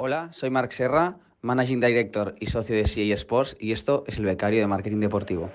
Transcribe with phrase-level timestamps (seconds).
[0.00, 4.26] Hola, soy Marc Serra, Managing Director y socio de CA Sports y esto es el
[4.26, 5.50] becario de Marketing Deportivo.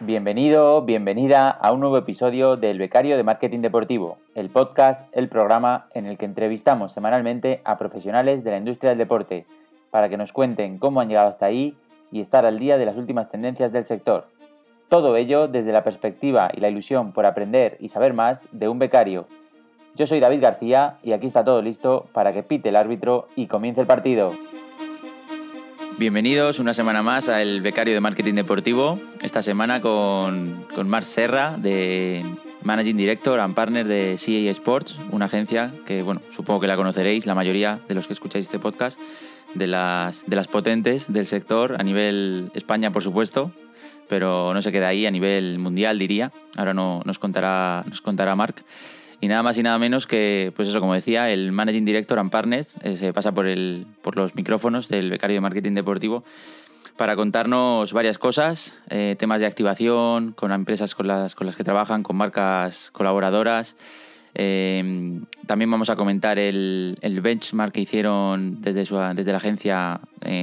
[0.00, 5.88] Bienvenido, bienvenida a un nuevo episodio del Becario de Marketing Deportivo, el podcast, el programa
[5.92, 9.44] en el que entrevistamos semanalmente a profesionales de la industria del deporte
[9.90, 11.76] para que nos cuenten cómo han llegado hasta ahí
[12.10, 14.28] y estar al día de las últimas tendencias del sector.
[14.88, 18.78] Todo ello desde la perspectiva y la ilusión por aprender y saber más de un
[18.78, 19.26] becario.
[19.96, 23.46] Yo soy David García y aquí está todo listo para que pite el árbitro y
[23.46, 24.32] comience el partido.
[25.96, 28.98] Bienvenidos una semana más al Becario de Marketing Deportivo.
[29.22, 32.24] Esta semana con, con Marc Serra, de
[32.64, 37.26] Managing Director and Partner de CA Sports, una agencia que, bueno, supongo que la conoceréis,
[37.26, 38.98] la mayoría de los que escucháis este podcast,
[39.54, 43.52] de las, de las potentes del sector, a nivel España, por supuesto,
[44.08, 46.32] pero no se queda ahí, a nivel mundial, diría.
[46.56, 48.64] Ahora no, nos contará, nos contará Marc.
[49.20, 52.30] Y nada más y nada menos que, pues eso, como decía, el Managing Director and
[52.30, 56.24] Partners eh, se pasa por, el, por los micrófonos del becario de marketing deportivo
[56.96, 61.64] para contarnos varias cosas, eh, temas de activación con empresas con las, con las que
[61.64, 63.76] trabajan, con marcas colaboradoras.
[64.34, 70.00] Eh, también vamos a comentar el, el, benchmark que hicieron desde, su, desde la agencia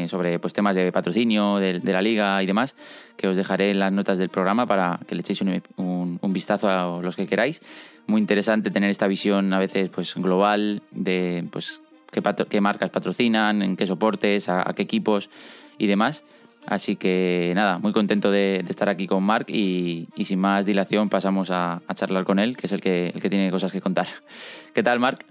[0.08, 2.76] sobre pues, temas de patrocinio de, la liga y demás,
[3.18, 6.70] que os dejaré en las notas del programa para que le echéis un, un, vistazo
[6.70, 7.62] a los que queráis
[8.08, 11.82] muy interesante tener esta visión a veces pues global de pues
[12.12, 15.30] qué, marcas patrocinan, en qué soportes, a, qué equipos
[15.78, 16.24] y demás.
[16.68, 20.66] Así que nada, muy contento de, de estar aquí con Marc y, y, sin más
[20.66, 23.72] dilación pasamos a, a, charlar con él, que es el que, el que tiene cosas
[23.72, 24.06] que contar.
[24.74, 25.26] ¿Qué tal, Marc?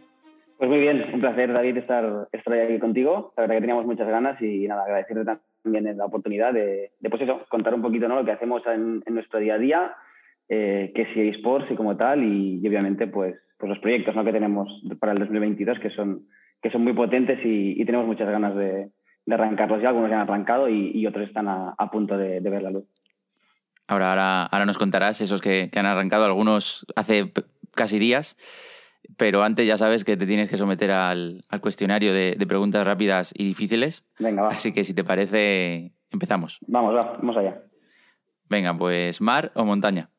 [0.59, 3.33] Pues muy bien, un placer, David, estar, estar aquí contigo.
[3.37, 7.23] La verdad que teníamos muchas ganas y nada, agradecerte también la oportunidad de, de pues
[7.23, 8.17] eso, contar un poquito ¿no?
[8.17, 9.95] lo que hacemos en, en nuestro día a día
[10.51, 14.25] eh, que si eSports y como tal, y, y, obviamente pues, pues los proyectos ¿no?
[14.25, 16.27] que tenemos para el 2022 que son,
[16.61, 18.91] que son muy potentes y, y tenemos muchas ganas de,
[19.31, 22.41] de, arrancarlos ya, algunos ya han arrancado y, y otros están a, a punto de,
[22.41, 22.85] de, ver la luz.
[23.87, 27.33] Ahora, ahora, ahora nos contarás esos que, que han arrancado, algunos hace
[27.75, 28.37] casi días,
[29.17, 32.87] pero antes ya sabes que te tienes que someter al, al cuestionario de, de, preguntas
[32.87, 34.05] rápidas y difíciles.
[34.19, 34.49] Venga, va.
[34.51, 36.59] Así que si te parece, empezamos.
[36.67, 37.63] Vamos, va, vamos allá.
[38.49, 40.11] Venga, pues mar o montaña.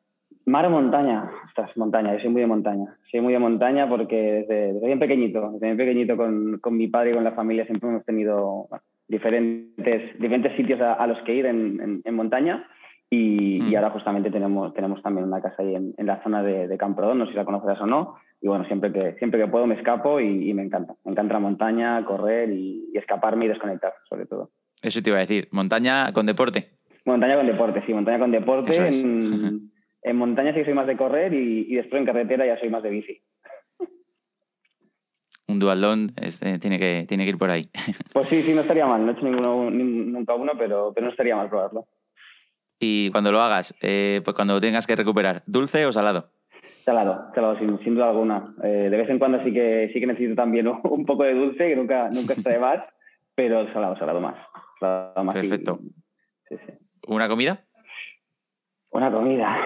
[0.46, 2.98] Mar o montaña, ostras, montaña, yo soy muy de montaña.
[3.12, 6.88] Soy muy de montaña porque desde, desde bien pequeñito, desde bien pequeñito con, con, mi
[6.88, 11.20] padre y con la familia siempre hemos tenido bueno, diferentes, diferentes sitios a, a, los
[11.24, 12.66] que ir en, en, en montaña
[13.10, 13.70] y, mm.
[13.70, 16.78] y, ahora justamente tenemos, tenemos también una casa ahí en, en la zona de, de,
[16.78, 18.16] Camprodón, no sé si la conocerás o no.
[18.42, 20.96] Y bueno, siempre que, siempre que puedo me escapo y, y me encanta.
[21.04, 24.50] Me encanta la montaña, correr y, y, escaparme y desconectar, sobre todo.
[24.82, 26.70] Eso te iba a decir, montaña con deporte.
[27.06, 28.88] Montaña con deporte, sí, montaña con deporte.
[28.88, 29.72] En,
[30.04, 32.82] en montaña sí soy más de correr y, y, después en carretera ya soy más
[32.82, 33.22] de bici.
[35.52, 37.70] Un dualdón este, tiene, que, tiene que ir por ahí.
[38.14, 39.06] Pues sí, sí, no estaría mal.
[39.06, 41.88] No he hecho ninguno, nunca uno, pero, pero no estaría mal probarlo.
[42.80, 46.32] Y cuando lo hagas, eh, pues cuando tengas que recuperar, ¿dulce o salado?
[46.84, 48.56] Salado, salado, sin, sin duda alguna.
[48.64, 51.68] Eh, de vez en cuando sí que, sí que necesito también un poco de dulce,
[51.68, 52.80] que nunca, nunca está de más,
[53.36, 54.36] pero salado, salado más.
[54.80, 55.80] Salado más Perfecto.
[55.82, 55.90] Y,
[56.50, 56.74] sí, sí.
[57.08, 57.64] ¿Una comida?
[58.90, 59.58] Una comida.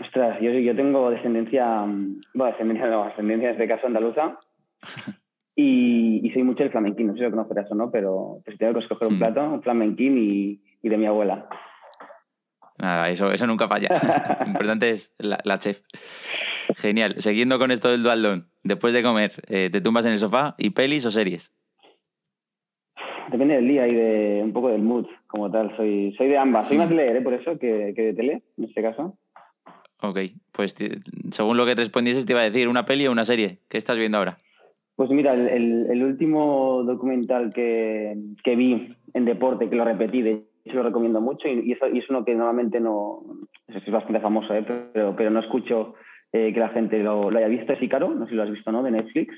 [0.00, 1.84] Ostras, yo, yo tengo descendencia,
[2.34, 4.38] bueno, descendencia no, descendencia en este caso andaluza.
[5.60, 8.56] Y, y, soy mucho el flamenquín, no sé si lo conocerás o no, pero pues
[8.58, 9.18] tengo que escoger un mm.
[9.18, 11.48] plato, un flamenquín y, y, de mi abuela.
[12.78, 13.88] Nada, eso, eso nunca falla.
[14.42, 15.80] Lo importante es la, la, chef.
[16.76, 17.16] Genial.
[17.18, 20.70] Siguiendo con esto del dualdón, después de comer, eh, ¿te tumbas en el sofá y
[20.70, 21.52] pelis o series?
[23.32, 25.76] Depende del día y de un poco del mood, como tal.
[25.76, 26.68] Soy, soy de ambas.
[26.68, 26.80] Soy mm.
[26.80, 27.22] más de leer, ¿eh?
[27.22, 29.18] por eso, que, que de tele, en este caso.
[30.02, 30.20] Ok,
[30.52, 30.76] pues
[31.32, 33.58] según lo que respondieses te iba a decir, ¿una peli o una serie?
[33.68, 34.38] ¿Qué estás viendo ahora?
[34.98, 40.42] Pues mira, el, el último documental que, que, vi en deporte, que lo repetí, de
[40.64, 43.22] hecho lo recomiendo mucho, y, y, es, y es, uno que normalmente no,
[43.68, 44.66] es bastante famoso, ¿eh?
[44.92, 45.94] pero, pero no escucho
[46.32, 48.50] eh, que la gente lo, lo, haya visto, es Icaro, no sé si lo has
[48.50, 48.82] visto, ¿no?
[48.82, 49.36] De Netflix.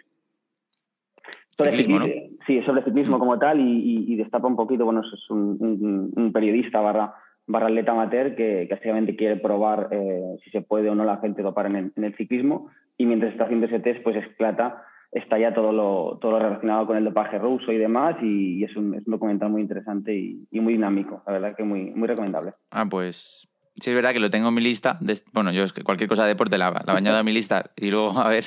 [1.51, 2.07] Sobre ciclismo, ¿no?
[2.47, 3.21] Sí, sobre ciclismo mm.
[3.21, 7.13] como tal, y, y, destapa un poquito, bueno, es un, un, un periodista barra
[7.47, 11.19] barra atleta amateur que, que básicamente quiere probar eh, si se puede o no la
[11.19, 14.85] gente dopar en el, en el, ciclismo y mientras está haciendo ese test pues esclata
[15.13, 18.65] está ya todo lo, todo lo relacionado con el dopaje ruso y demás y, y
[18.65, 21.91] es, un, es, un, documental muy interesante y, y, muy dinámico, la verdad que muy,
[21.91, 22.55] muy recomendable.
[22.71, 25.73] Ah, pues sí es verdad que lo tengo en mi lista, de, bueno, yo es
[25.73, 28.45] que cualquier cosa de deporte la, la bañado en mi lista y luego a ver,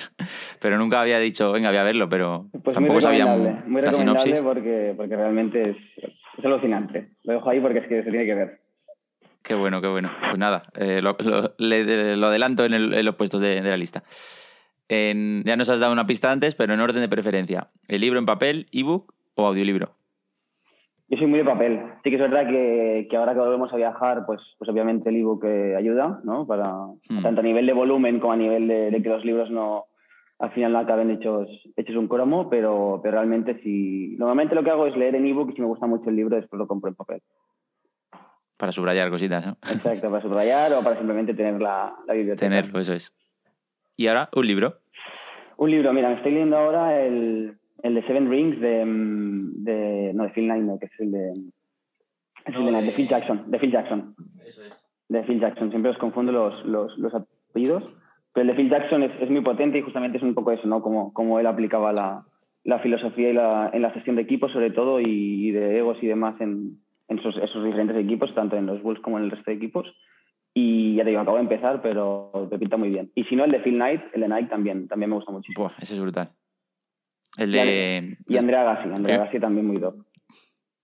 [0.61, 4.93] pero nunca había dicho, venga, voy a verlo, pero pues tampoco sabía muy recomendable porque,
[4.95, 5.77] porque realmente es,
[6.37, 7.09] es alucinante.
[7.23, 8.59] Lo dejo ahí porque es que se tiene que ver.
[9.43, 10.09] Qué bueno, qué bueno.
[10.21, 11.17] Pues nada, eh, lo,
[12.27, 14.03] adelanto en, los puestos de, la lista.
[15.45, 17.69] Ya nos has dado una pista antes, pero en orden de preferencia.
[17.87, 19.95] ¿El libro en papel, ebook o audiolibro?
[21.09, 21.79] Yo soy muy de papel.
[22.03, 25.43] Sí que es verdad que, ahora que volvemos a viajar, pues, pues obviamente el ebook
[25.45, 26.47] eh, ayuda, ¿no?
[26.47, 26.73] Para,
[27.09, 27.21] hmm.
[27.21, 29.85] Tanto a nivel de volumen como a nivel de, que los libros no
[30.39, 31.47] al final no acaben hechos,
[31.77, 34.15] hechos un cromo, pero, pero realmente si...
[34.17, 36.35] Normalmente lo que hago es leer en ebook y si me gusta mucho el libro
[36.35, 37.21] después lo compro en papel.
[38.57, 39.57] Para subrayar cositas, ¿no?
[39.71, 42.49] Exacto, para subrayar o para simplemente tener la, la biblioteca.
[42.49, 43.13] Tenerlo, eso es.
[43.95, 44.75] ¿Y ahora un libro?
[45.57, 50.11] Un libro, mira, me estoy leyendo ahora el, el de Seven Rings de, mm, de,
[50.13, 51.31] no, de Phil Knight, que es el de,
[52.45, 54.15] es el de, de, Phil Jackson, de Phil Jackson.
[54.45, 54.83] Eso es.
[55.09, 57.83] De Phil Jackson, siempre os confundo los, los, los apellidos,
[58.33, 60.67] pero el de Phil Jackson es, es, muy potente y justamente es un poco eso,
[60.67, 60.81] ¿no?
[60.81, 62.25] Como, como él aplicaba la,
[62.63, 66.07] la filosofía y la, en la gestión de equipos sobre todo y, de egos y
[66.07, 66.79] demás en,
[67.09, 69.93] en esos, esos, diferentes equipos, tanto en los Bulls como en el resto de equipos.
[70.53, 73.11] Y ya te digo, acabo de empezar, pero te pinta muy bien.
[73.15, 75.71] Y si no, el de Phil Knight, el de Nike también, también me gusta muchísimo.
[75.81, 76.31] ese es brutal.
[77.37, 78.15] El de...
[78.27, 79.95] Y Andrea Gassi, Andrea Gassi también muy top.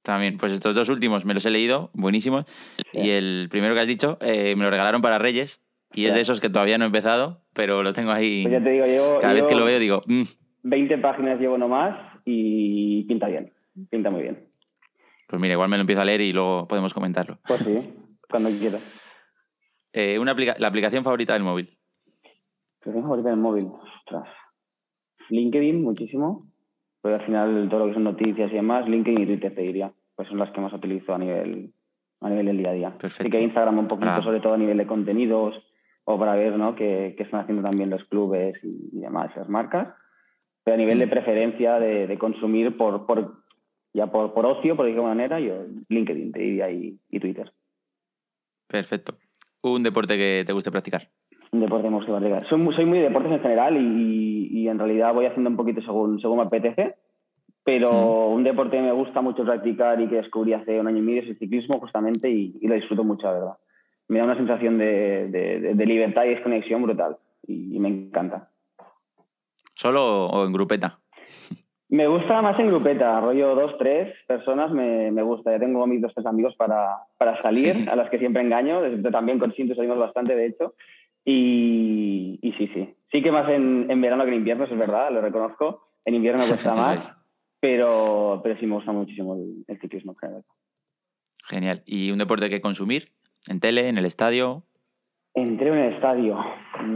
[0.02, 2.46] También, pues estos dos últimos me los he leído, buenísimos.
[2.94, 5.62] Y el primero que has dicho eh, me lo regalaron para Reyes.
[5.94, 8.44] Y es de esos que todavía no he empezado, pero lo tengo ahí.
[8.44, 10.04] Pues ya te digo, llevo, Cada vez que lo veo digo.
[10.64, 11.02] 20 mm".
[11.02, 11.96] páginas llevo nomás
[12.26, 13.52] y pinta bien.
[13.90, 14.48] Pinta muy bien.
[15.28, 17.40] Pues mira, igual me lo empiezo a leer y luego podemos comentarlo.
[17.48, 17.80] Pues sí,
[18.30, 18.82] cuando quieras.
[19.94, 21.78] Eh, una la aplicación favorita del móvil.
[22.80, 23.68] Aplicación favorita del móvil.
[23.68, 24.28] Ostras.
[25.30, 26.48] LinkedIn muchísimo,
[27.02, 29.94] pero al final todo lo que son noticias y demás, LinkedIn y Twitter te diría,
[30.16, 31.74] pues son las que más utilizo a nivel,
[32.22, 32.90] a nivel del día a día.
[32.92, 33.24] Perfecto.
[33.24, 35.56] Así que Instagram un poquito, sobre todo a nivel de contenidos
[36.04, 36.76] o para ver ¿no?
[36.76, 39.94] qué, están haciendo también los clubes y, demás, las marcas.
[40.64, 41.10] Pero a nivel de mm.
[41.10, 43.44] preferencia de, consumir por, por
[43.94, 47.52] ya por, por ocio, por decirlo de manera, yo LinkedIn te diría y, y Twitter.
[48.68, 49.18] Perfecto.
[49.62, 51.10] ¿Un deporte que te guste practicar?
[51.52, 55.50] Un deporte me Soy, soy muy de deportes en general y, en realidad voy haciendo
[55.50, 56.96] un poquito según, según me apetece.
[57.64, 61.02] Pero un deporte que me gusta mucho practicar y que descubrí hace un año y
[61.02, 63.58] medio es el ciclismo, justamente, y, lo disfruto mucho, la verdad.
[64.08, 67.18] Me da una sensación de, libertad y desconexión brutal
[67.48, 68.50] y, me encanta.
[69.74, 71.00] ¿Solo o en grupeta?
[71.90, 75.52] Me gusta más en grupeta, rollo dos, tres personas me, me gusta.
[75.52, 78.80] Ya tengo a mis dos, tres amigos para, para salir, a los que siempre engaño.
[79.12, 80.76] También con Cinto salimos bastante, de hecho.
[81.26, 82.96] Y, sí, sí.
[83.12, 85.90] Sí que más en, en, verano que en invierno, es verdad, lo reconozco.
[86.06, 87.12] En invierno cuesta más,
[87.60, 89.36] pero, pero sí me gusta muchísimo
[89.68, 90.16] el, ciclismo.
[91.48, 91.82] Genial.
[91.86, 93.14] ¿Y un deporte que consumir?
[93.48, 94.64] ¿En tele, en el estadio?
[95.34, 96.38] Entré en el estadio.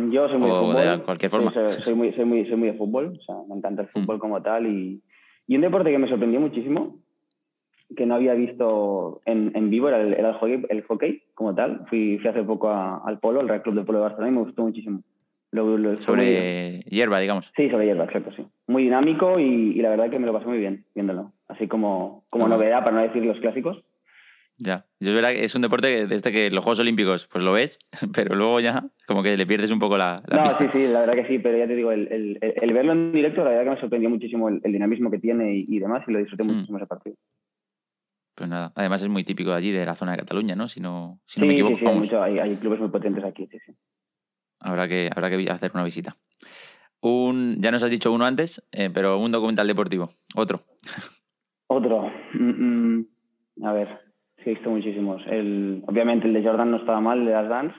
[0.09, 0.75] Yo soy muy de fútbol.
[0.75, 1.51] De cualquier forma.
[1.51, 3.17] Soy, muy, soy, muy, soy muy de fútbol.
[3.19, 4.19] O sea, me encanta el fútbol mm.
[4.19, 4.67] como tal.
[4.67, 5.01] Y,
[5.47, 6.97] y un deporte que me sorprendió muchísimo
[7.95, 11.85] que no había visto en, en vivo era el, el, hockey, el, hockey, como tal.
[11.89, 14.41] Fui, fui hace poco al Polo, al Real Club de Polo de Barcelona, y me
[14.41, 15.01] gustó muchísimo.
[15.99, 17.51] sobre hierba, digamos.
[17.55, 18.45] Sí, sobre hierba, exacto, sí.
[18.67, 21.31] Muy dinámico y, la verdad que me lo pasé muy bien viéndolo.
[21.47, 23.83] Así como, como novedad, para no decir los clásicos.
[24.59, 27.53] Ya, yo es verdad que es un deporte desde que los Juegos Olímpicos pues lo
[27.53, 27.79] ves,
[28.13, 31.01] pero luego ya como que le pierdes un poco la, la no, sí, sí, la
[31.01, 33.63] verdad que sí, pero ya te digo, el, el, el, verlo en directo, la verdad
[33.63, 36.47] que me sorprendió muchísimo el, dinamismo que tiene y, demás, y lo disfruté mm.
[36.47, 37.15] muchísimo ese partido.
[38.35, 40.67] Pues nada, además es muy típico de allí, de la zona de Cataluña, ¿no?
[40.67, 41.77] Si no, si no me equivoco.
[41.77, 43.73] Sí, sí, hay, hay, clubes muy potentes aquí, sí, sí.
[44.59, 46.15] Habrá que, habrá que hacer una visita.
[47.01, 50.11] Un, ya nos has dicho uno antes, eh, pero un documental deportivo.
[50.35, 50.63] Otro.
[51.67, 52.09] Otro.
[52.33, 54.12] Mm, mm, a ver,
[54.43, 55.21] sí, he visto muchísimos.
[55.27, 57.75] El, obviamente el de Jordan no estaba mal, el de las Dance.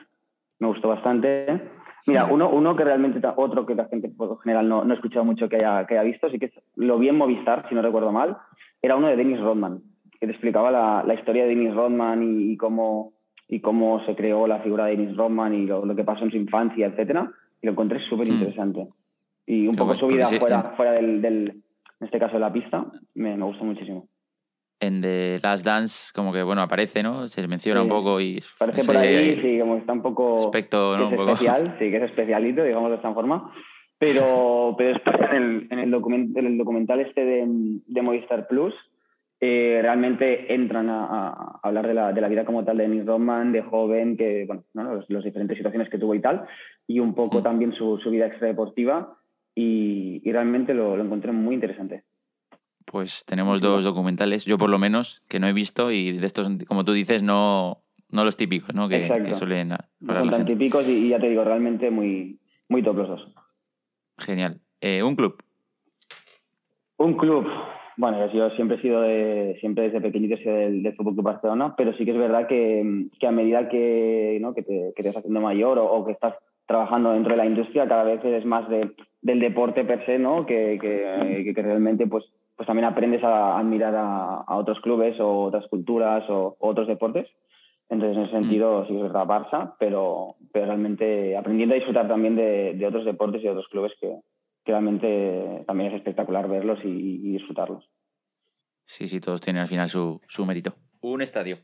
[0.59, 1.61] Me gustó bastante.
[2.07, 5.25] Mira, uno, uno que realmente, otro que la gente por general no, no he escuchado
[5.25, 8.11] mucho que haya, que haya visto, sí que lo vi en Movistar, si no recuerdo
[8.11, 8.37] mal,
[8.81, 9.81] era uno de Dennis Rodman
[10.19, 13.13] que te explicaba la, la historia de Dennis Rodman y, cómo,
[13.47, 16.31] y cómo se creó la figura de Dennis Rodman y lo, lo que pasó en
[16.31, 17.31] su infancia, etcétera.
[17.61, 18.87] Y lo encontré súper interesante.
[19.45, 21.49] Y un poco su vida fuera, fuera del, del,
[21.99, 24.07] en este caso, de la pista, me, me gustó muchísimo.
[24.79, 27.27] En The Last Dance, como que, bueno, aparece, ¿no?
[27.27, 28.39] Se menciona un poco y...
[28.55, 30.37] Aparece por ahí, sí, como está un poco...
[30.37, 31.07] Aspecto, ¿no?
[31.07, 31.31] un poco...
[31.31, 33.51] especial, sí, que es especialito, digamos de esta forma.
[33.97, 37.45] Pero, pero después en el, en el, document, en el documental este de,
[37.85, 38.73] de Movistar Plus,
[39.41, 43.51] eh, realmente entran a, hablar de la, de la, vida como tal de Dennis Rodman,
[43.51, 45.03] de joven, que, bueno, ¿no?
[45.07, 46.45] las diferentes situaciones que tuvo y tal,
[46.87, 47.43] y un poco mm.
[47.43, 49.17] también su, su vida extradeportiva,
[49.53, 52.03] y, y realmente lo, lo, encontré muy interesante.
[52.85, 56.49] Pues tenemos dos documentales, yo por lo menos, que no he visto, y de estos,
[56.67, 58.87] como tú dices, no, no los típicos, ¿no?
[58.87, 59.69] Que, que suelen...
[59.99, 62.39] No son tan típicos y, ya te digo, realmente muy,
[62.69, 63.33] muy top los dos.
[64.17, 64.61] Genial.
[64.81, 65.43] Eh, ¿Un club?
[66.97, 67.47] Un club.
[67.97, 71.25] Bueno, yo siempre he sido de, siempre desde pequeñito he sido del, del Fútbol Club
[71.25, 74.53] Barcelona, pero sí que es verdad que, que a medida que, ¿no?
[74.53, 77.45] que, te, que te vas haciendo mayor o, o, que estás trabajando dentro de la
[77.45, 80.45] industria, cada vez eres más de, del deporte per se, ¿no?
[80.45, 85.43] Que, que, que realmente pues, pues también aprendes a admirar a, a otros clubes o
[85.43, 87.27] otras culturas o, o, otros deportes.
[87.89, 88.87] Entonces, en ese sentido, mm.
[88.87, 93.05] sí que es verdad Barça, pero, pero realmente aprendiendo a disfrutar también de, de otros
[93.05, 94.21] deportes y de otros clubes que,
[94.63, 97.87] que realmente también es espectacular verlos y, y, disfrutarlos.
[98.85, 100.73] Sí, sí, todos tienen al final su, su mérito.
[101.01, 101.57] Un estadio.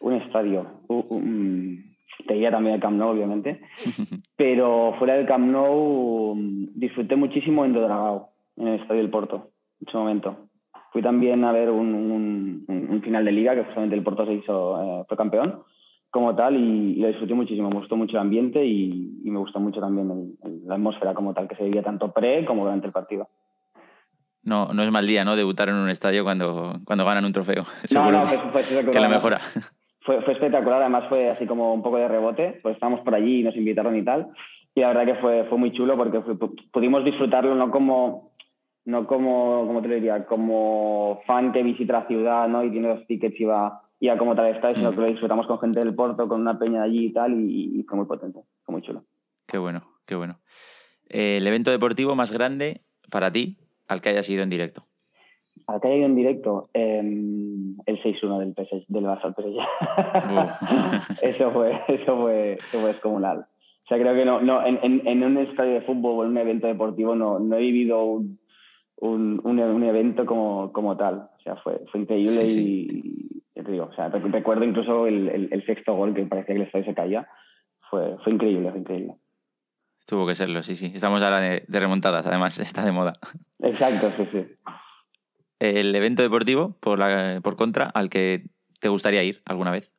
[0.00, 0.82] Un estadio.
[0.88, 1.94] Uh, um,
[2.26, 3.60] te diría también el Camp Nou, obviamente.
[4.36, 6.34] Pero fuera del Camp Nou
[6.74, 10.48] disfruté muchísimo en Dodragao, en el Estadio del Porto, en su momento.
[10.92, 14.34] Fui también a ver un, un, un final de liga, que justamente el Porto se
[14.34, 15.64] hizo, eh, fue campeón
[16.14, 17.68] como tal y, y, lo disfruté muchísimo.
[17.70, 21.12] Me gustó mucho el ambiente y, y me gustó mucho también el, el, la atmósfera
[21.12, 23.28] como tal, que se vivía tanto pre como durante el partido.
[24.44, 25.34] No, no es mal día, ¿no?
[25.34, 27.64] Debutar en un estadio cuando, cuando ganan un trofeo.
[27.92, 29.40] No, no, pues, pues, que, que la mejora.
[30.02, 33.40] Fue, fue, espectacular, además fue así como un poco de rebote, pues estábamos por allí
[33.40, 34.28] y nos invitaron y tal.
[34.72, 36.36] Y la verdad que fue, fue muy chulo porque fue,
[36.70, 38.33] pudimos disfrutarlo no como,
[38.84, 42.64] no como, como te lo diría, como fan que visita la ciudad ¿no?
[42.64, 44.94] y tiene los tickets y va y a como tal está, sino mm.
[44.94, 47.80] que lo disfrutamos con gente del Porto, con una peña de allí y tal, y,
[47.80, 49.04] y fue muy potente, fue muy chulo.
[49.46, 50.40] Qué bueno, qué bueno.
[51.08, 53.56] Eh, el evento deportivo más grande para ti,
[53.88, 54.84] al que hayas ido en directo.
[55.66, 61.22] Al que haya ido en directo, eh, el 6-1 del, PSG, del Barça al PSG.
[61.22, 63.38] eso, fue, eso, fue, eso fue descomunal.
[63.38, 66.30] O sea, creo que no, no en, en, en, un estadio de fútbol o en
[66.30, 68.38] un evento deportivo no, no he vivido un,
[69.08, 71.28] un, un, un evento como, como, tal.
[71.38, 73.40] O sea, fue, fue increíble sí, sí.
[73.54, 76.60] y, te digo, o sea, recuerdo incluso el, el, el, sexto gol que parecía que
[76.60, 77.28] el estadio se caía.
[77.90, 79.14] Fue, fue increíble, fue increíble.
[80.06, 80.92] Tuvo que serlo, sí, sí.
[80.94, 83.12] Estamos ahora de, de remontadas, además, está de moda.
[83.60, 84.46] Exacto, sí, sí.
[85.60, 88.44] El evento deportivo, por, la, por contra, al que
[88.80, 89.92] te gustaría ir alguna vez.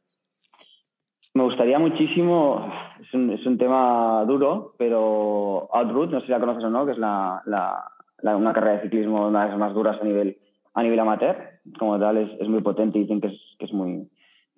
[1.33, 2.71] Me gustaría muchísimo,
[3.01, 6.85] es un, es un tema duro, pero Outroot, no sé si la conoces o no,
[6.85, 7.83] que es la, la,
[8.21, 10.37] la, una carrera de ciclismo, una de las más duras a nivel,
[10.73, 13.73] a nivel amateur, como tal, es, es muy potente y dicen que es, que es
[13.73, 14.07] muy,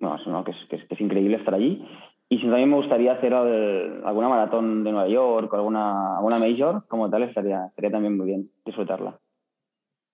[0.00, 1.84] no, es, no, que, es, que, es, que es increíble estar allí.
[2.30, 6.38] Y si también me gustaría hacer el, alguna maratón de Nueva York o alguna, alguna
[6.38, 9.18] major, como tal, estaría, estaría también muy bien disfrutarla.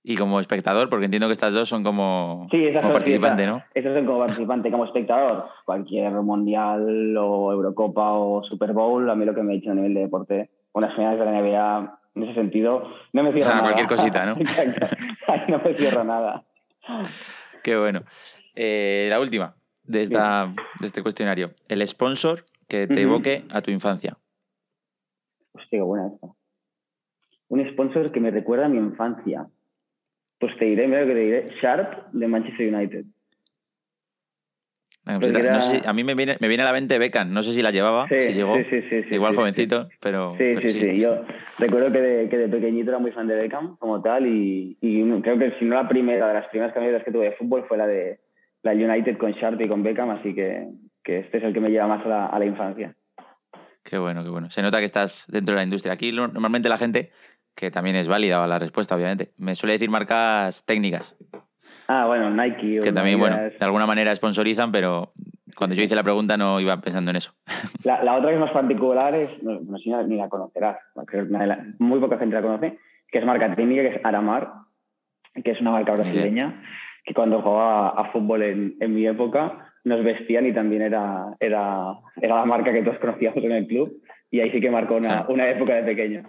[0.07, 3.45] Y como espectador, porque entiendo que estas dos son como, sí, esas como son, participante,
[3.45, 3.63] sí, ¿no?
[3.75, 5.47] Esas son como participante, como espectador.
[5.65, 9.75] Cualquier mundial o Eurocopa o Super Bowl, a mí lo que me he hecho a
[9.75, 13.55] nivel de deporte, unas finales de la NBA, en ese sentido, no me cierro ah,
[13.55, 13.63] nada.
[13.63, 14.37] cualquier cosita, ¿no?
[15.49, 16.45] No me cierro nada.
[17.63, 18.03] Qué bueno.
[18.55, 21.51] Eh, la última de, esta, de este cuestionario.
[21.69, 24.17] El sponsor que te evoque a tu infancia.
[25.53, 26.29] Hostia, qué buena esta.
[27.49, 29.47] Un sponsor que me recuerda a mi infancia.
[30.39, 33.05] Pues te diré, mira que te diré, Sharp de Manchester United.
[35.07, 35.21] No
[35.61, 37.61] sé si, a mí me viene, me viene a la mente Beckham, no sé si
[37.61, 40.33] la llevaba, sí, si llegó, sí, sí, igual jovencito, pero...
[40.39, 41.25] Sí, pero sí, sí, yo
[41.59, 45.21] recuerdo que de, que de, pequeñito era muy fan de Beckham como tal y, y,
[45.21, 47.77] creo que si no la primera, de las primeras camisetas que tuve de fútbol fue
[47.77, 48.21] la de
[48.63, 50.69] la United con Sharp y con Beckham, así que,
[51.03, 52.95] que este es el que me lleva más a la, a la infancia.
[53.83, 54.49] Qué bueno, qué bueno.
[54.49, 55.93] Se nota que estás dentro de la industria.
[55.93, 57.11] Aquí normalmente la gente
[57.55, 59.33] que también es válida la respuesta, obviamente.
[59.37, 61.15] Me suele decir marcas técnicas.
[61.89, 62.81] Ah, bueno, Nike.
[62.83, 65.13] Que también, bueno, de alguna manera sponsorizan, pero
[65.55, 67.33] cuando yo hice la pregunta no iba pensando en eso.
[67.85, 70.79] La, la otra que es más particular es, no, no sé ni la conocerás,
[71.79, 72.79] muy poca gente la conoce,
[73.11, 74.53] que es marca técnica, que es Aramar,
[75.43, 76.63] que es una marca brasileña,
[77.05, 81.99] que cuando jugaba a, fútbol en, en, mi época nos vestían y también era, era,
[82.21, 85.09] era la marca que todos conocíamos en el club y ahí sí que marcó una,
[85.09, 85.27] claro.
[85.29, 86.23] una época de pequeño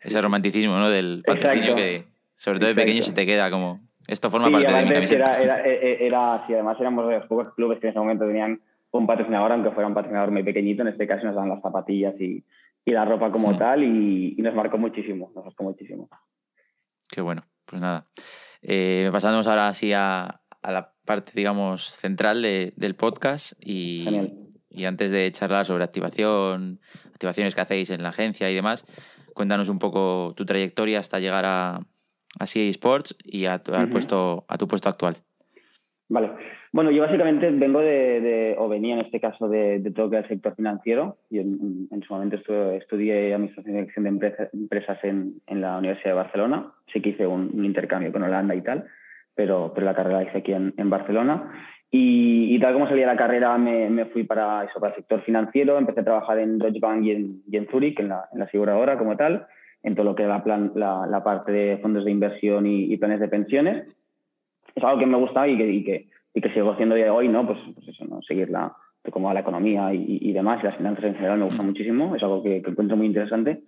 [0.00, 0.90] ese romanticismo ¿no?
[0.90, 2.04] del patrocinio que
[2.36, 5.32] sobre todo de pequeño se te queda como esto forma sí, parte de mi camiseta.
[5.40, 8.60] Era, era, era, sí, además éramos de los pocos clubes que en ese momento tenían
[8.90, 12.14] un patrocinador, aunque fuera un patrocinador muy pequeñito, en este caso nos dan las zapatillas
[12.20, 12.44] y,
[12.84, 13.58] y la ropa como sí.
[13.58, 16.08] tal y, y, nos marcó muchísimo, nos marcó muchísimo.
[17.10, 18.04] Qué bueno, pues nada.
[18.60, 24.32] Eh, pasamos ahora así a, a, la parte, digamos, central de, del podcast y, Genial.
[24.68, 28.84] y antes de charlar sobre activación, activaciones que hacéis en la agencia y demás,
[29.34, 31.80] Cuéntanos un poco tu trayectoria hasta llegar a,
[32.38, 33.90] a CA Sports y a tu, uh -huh.
[33.90, 35.16] puesto, a tu puesto actual.
[36.08, 36.30] Vale.
[36.72, 40.26] Bueno, yo básicamente vengo de, de o venía en este caso de, de todo el
[40.26, 41.18] sector financiero.
[41.30, 45.60] Yo en, en su momento estuve, estudié Administración y Dirección de empresa, Empresas en, en,
[45.60, 46.72] la Universidad de Barcelona.
[46.90, 48.86] Sí que hice un, un, intercambio con Holanda y tal,
[49.34, 51.52] pero, pero la carrera la hice aquí en, en Barcelona.
[51.90, 55.20] Y, y, tal como salía la carrera, me, me, fui para eso, para el sector
[55.22, 55.76] financiero.
[55.76, 58.46] Empecé a trabajar en Deutsche Bank y en, y en Zurich, en la, en la
[58.46, 59.46] aseguradora como tal.
[59.82, 60.42] En todo lo que era
[60.74, 63.86] la, la, parte de fondos de inversión y, planes de pensiones.
[64.74, 67.10] Es algo que me gusta y que, y que, y que sigo haciendo día de
[67.10, 67.46] hoy, ¿no?
[67.46, 68.22] Pues, pues eso, ¿no?
[68.22, 68.74] Seguir la,
[69.10, 71.66] como la economía y, y, demás, y las finanzas en general me gusta mm.
[71.66, 73.62] muchísimo, es algo que, encuentro muy interesante.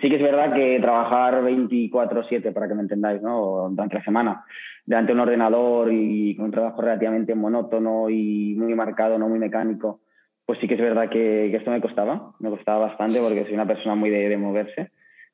[0.00, 3.68] Sí que es verdad que trabajar 24/7, para que me entendáis, ¿no?
[3.70, 4.44] durante la semana,
[4.84, 9.38] delante de un ordenador y con un trabajo relativamente monótono y muy marcado, no muy
[9.38, 10.00] mecánico,
[10.46, 13.66] pues sí que es verdad que, esto me costaba, me costaba bastante porque soy una
[13.66, 14.90] persona muy de, moverse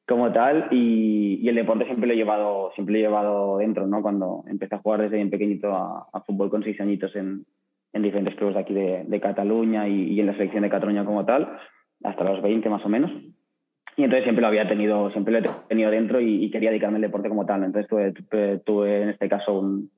[0.07, 4.03] como tal y, el deporte siempre lo he llevado siempre lo he llevado dentro, ¿no?
[4.03, 7.45] Cuando empecé a jugar desde bien pequeñito a, fútbol con seis añitos en,
[7.93, 11.59] en diferentes clubes de aquí de, Cataluña y, en la selección de Cataluña como tal,
[12.05, 13.11] hasta los 20 más o menos.
[13.97, 17.03] Y entonces siempre lo había tenido, siempre lo he tenido dentro y, quería dedicarme al
[17.03, 17.63] deporte como tal.
[17.65, 19.91] Entonces tuve, tuve en este caso un,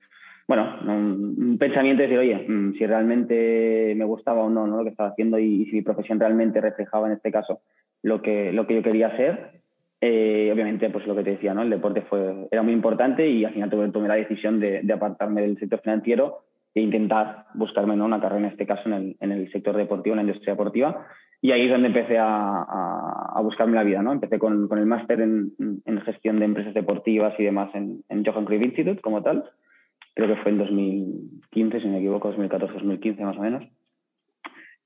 [0.47, 4.79] bueno, un, pensamiento de decir, oye, mm, si realmente me gustaba o no, ¿no?
[4.79, 7.61] lo que estaba haciendo y, si mi profesión realmente reflejaba en este caso
[8.03, 9.63] lo que, lo que yo quería hacer,
[10.07, 11.63] eh, obviamente, pues lo que te decía, ¿no?
[11.63, 15.41] el deporte fue, era muy importante y al final tuve, tomé la decisión de, apartarme
[15.41, 16.41] del sector financiero
[16.75, 20.53] e intentar buscarme una carrera en este caso en el, sector deportivo, en la industria
[20.53, 21.07] deportiva.
[21.41, 22.65] Y ahí es donde empecé a,
[23.35, 24.03] a, buscarme la vida.
[24.03, 24.13] ¿no?
[24.13, 25.55] Empecé con, con el máster en,
[26.05, 29.45] gestión de empresas deportivas y demás en, en Johan Institute como tal.
[30.13, 33.65] Creo que fue en 2015, si no me equivoco, 2014-2015 más o menos.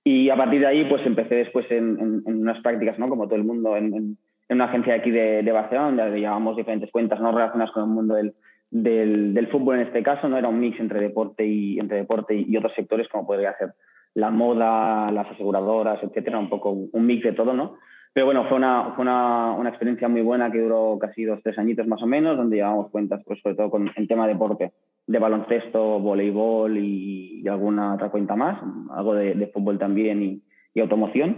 [0.04, 3.08] Y a partir de ahí, pues empecé después en, en unas prácticas, ¿no?
[3.08, 4.16] como todo el mundo, en,
[4.54, 8.14] una agencia aquí de, de Barcelona, donde llevábamos diferentes cuentas no relacionadas con el mundo
[8.14, 8.34] del,
[8.70, 12.34] del, del, fútbol en este caso, no era un mix entre deporte y, entre deporte
[12.34, 13.74] y, otros sectores como podría ser
[14.14, 17.76] la moda, las aseguradoras, etcétera, un poco un mix de todo, ¿no?
[18.12, 21.58] Pero bueno, fue una, fue una, una experiencia muy buena que duró casi dos, tres
[21.58, 24.72] añitos más o menos, donde llevábamos cuentas, pues sobre todo con el tema de deporte,
[25.06, 28.58] de baloncesto, voleibol y, alguna otra cuenta más,
[28.94, 30.42] algo de, de fútbol también y,
[30.74, 31.36] y automoción.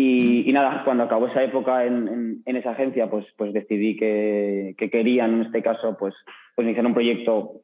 [0.00, 4.90] Y, nada, cuando acabó esa época en, en, esa agencia, pues, pues decidí que, que,
[4.90, 6.14] quería, en este caso, pues,
[6.54, 7.62] pues iniciar un proyecto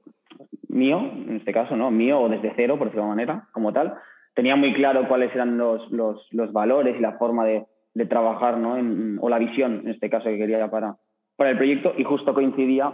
[0.68, 0.98] mío,
[1.28, 1.92] en este caso, ¿no?
[1.92, 3.94] Mío o desde cero, por decirlo de manera, como tal.
[4.34, 8.58] Tenía muy claro cuáles eran los, los, los valores y la forma de, de trabajar,
[8.58, 8.76] ¿no?
[8.76, 10.96] En, o la visión, en este caso, que quería para,
[11.36, 11.94] para el proyecto.
[11.96, 12.92] Y justo coincidía,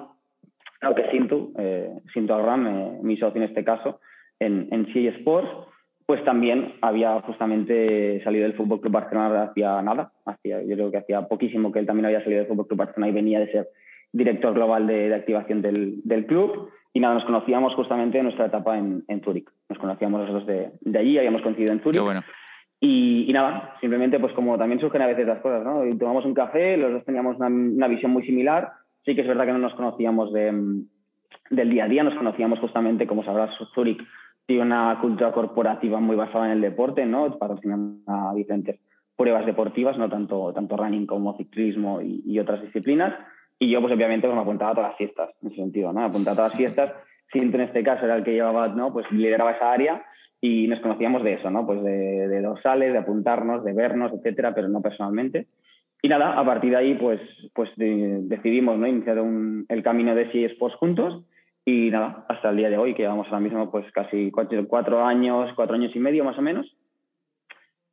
[0.83, 4.01] aunque Sintu, eh, Sintu Agram, eh, mi socio en este caso,
[4.38, 5.70] en, en CA Sports,
[6.11, 10.96] pues también había justamente salido del Fútbol Club Barcelona hacía nada, hacía, yo creo que
[10.96, 13.68] hacía poquísimo que él también había salido del Fútbol Club Barcelona y venía de ser
[14.12, 16.68] director global de, activación del, del, club.
[16.92, 19.49] Y nada, nos conocíamos justamente en nuestra etapa en, en Zúrich.
[19.68, 22.03] Nos conocíamos los dos de, de allí, habíamos coincidido en Zúrich.
[22.03, 22.25] bueno.
[22.81, 25.87] y, y, nada, simplemente pues como también surgen a veces las cosas, ¿no?
[25.87, 28.73] Y tomamos un café, los dos teníamos una, una, visión muy similar.
[29.05, 30.83] Sí que es verdad que no nos conocíamos de,
[31.51, 34.03] del día a día, nos conocíamos justamente, como sabrás, Zúrich
[34.51, 37.39] tiene una cultura corporativa muy basada en el deporte, ¿no?
[37.39, 38.81] Patrocinan a diferentes
[39.15, 43.15] pruebas deportivas, no tanto, tanto running como ciclismo y, otras disciplinas.
[43.61, 46.01] Y yo, pues obviamente, pues, me apuntaba a todas las fiestas, en ese sentido, ¿no?
[46.01, 46.93] Me apuntaba a todas las fiestas.
[47.33, 48.93] Cinto en este caso era el que llevaba, ¿no?
[48.93, 50.05] Pues lideraba esa área
[50.41, 51.65] y nos conocíamos de eso, ¿no?
[51.65, 55.47] Pues de, de dorsales, de apuntarnos, de vernos, etcétera, pero no personalmente.
[56.03, 57.21] Y nada, a partir de ahí, pues,
[57.55, 58.89] pues decidimos ¿no?
[58.89, 59.17] iniciar
[59.69, 61.23] el camino de CI Sports juntos
[61.64, 65.51] y nada, hasta el día de hoy, que llevamos ahora mismo pues casi cuatro, años,
[65.55, 66.77] cuatro años y medio más o menos.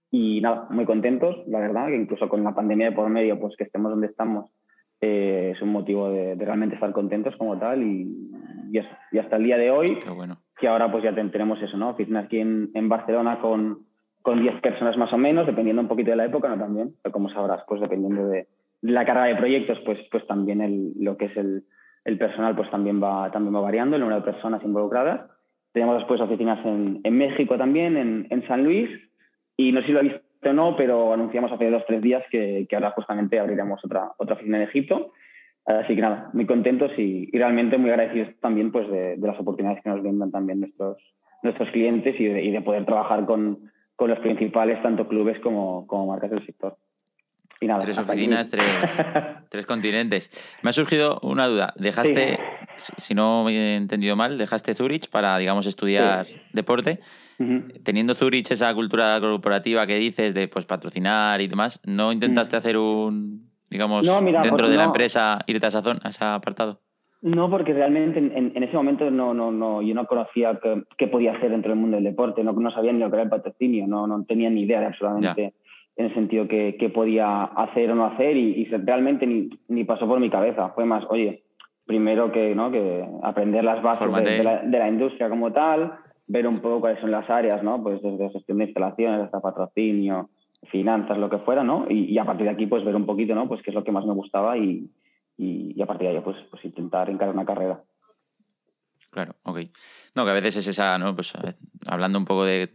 [0.10, 3.56] Y nada, muy contentos, la verdad, que incluso con la pandemia de por medio, pues
[3.58, 4.50] que estemos donde estamos,
[5.02, 7.84] eh, es un motivo de, realmente estar contentos como tal.
[7.84, 8.32] Y,
[8.72, 10.38] y, hasta el día de hoy, bueno.
[10.58, 11.90] que ahora pues ya tenemos eso, ¿no?
[11.90, 13.86] Oficina aquí en, en Barcelona con,
[14.22, 16.58] con 10 personas más o menos, dependiendo un poquito de la época, ¿no?
[16.58, 18.48] También, pero como sabrás, pues dependiendo de,
[18.82, 21.64] la carga de proyectos, pues, pues también el, lo que es el,
[22.08, 25.30] el personal pues también va, también va variando, el número de personas involucradas.
[25.74, 28.90] Tenemos después oficinas en, en México también, en, en, San Luis,
[29.58, 32.02] y no sé si lo ha visto o no, pero anunciamos hace dos o tres
[32.02, 35.12] días que, que, ahora justamente abriremos otra, otra oficina en Egipto.
[35.66, 39.84] Así que nada, muy contentos y, realmente muy agradecidos también pues, de, de, las oportunidades
[39.84, 40.98] que nos brindan también nuestros,
[41.44, 45.86] nuestros clientes y de, y de poder trabajar con, con, los principales, tanto clubes como,
[45.88, 46.78] como marcas del sector
[47.60, 48.50] tres oficinas,
[49.50, 50.32] tres, continentes.
[50.62, 51.74] Me ha surgido una duda.
[51.78, 52.40] Dejaste,
[52.98, 57.00] si no me he entendido mal, dejaste Zurich para, digamos, estudiar deporte.
[57.84, 62.60] Teniendo Zurich esa cultura corporativa que dices de pues patrocinar y demás, ¿no intentaste mm.
[62.60, 64.08] hacer un, digamos,
[64.42, 66.82] dentro de la empresa irte a esa zona, a ese apartado?
[67.22, 70.60] No, porque realmente en, ese momento no, no, no, yo no conocía
[70.98, 73.24] qué, podía hacer dentro del mundo del deporte, no, no sabía ni lo que era
[73.24, 75.54] el patrocinio, no, no tenía ni idea de absolutamente
[75.98, 80.08] en el sentido que, que podía hacer o no hacer y, realmente ni, ni, pasó
[80.08, 80.70] por mi cabeza.
[80.70, 81.44] Fue más, oye,
[81.86, 82.72] primero que, ¿no?
[82.72, 85.94] que aprender las bases de, la, de, la, industria como tal,
[86.28, 87.82] ver un poco cuáles son las áreas, ¿no?
[87.82, 90.30] pues desde gestión de instalaciones hasta patrocinio,
[90.70, 91.86] finanzas, lo que fuera, ¿no?
[91.90, 93.48] Y, a partir de aquí, pues ver un poquito, ¿no?
[93.48, 94.90] Pues qué es lo que más me gustaba y,
[95.38, 97.82] y, a partir de ahí, pues, pues intentar encarar una carrera.
[99.12, 99.60] Claro, ok.
[100.16, 101.16] No, que a veces es esa, ¿no?
[101.16, 101.34] Pues
[101.86, 102.70] hablando un poco de,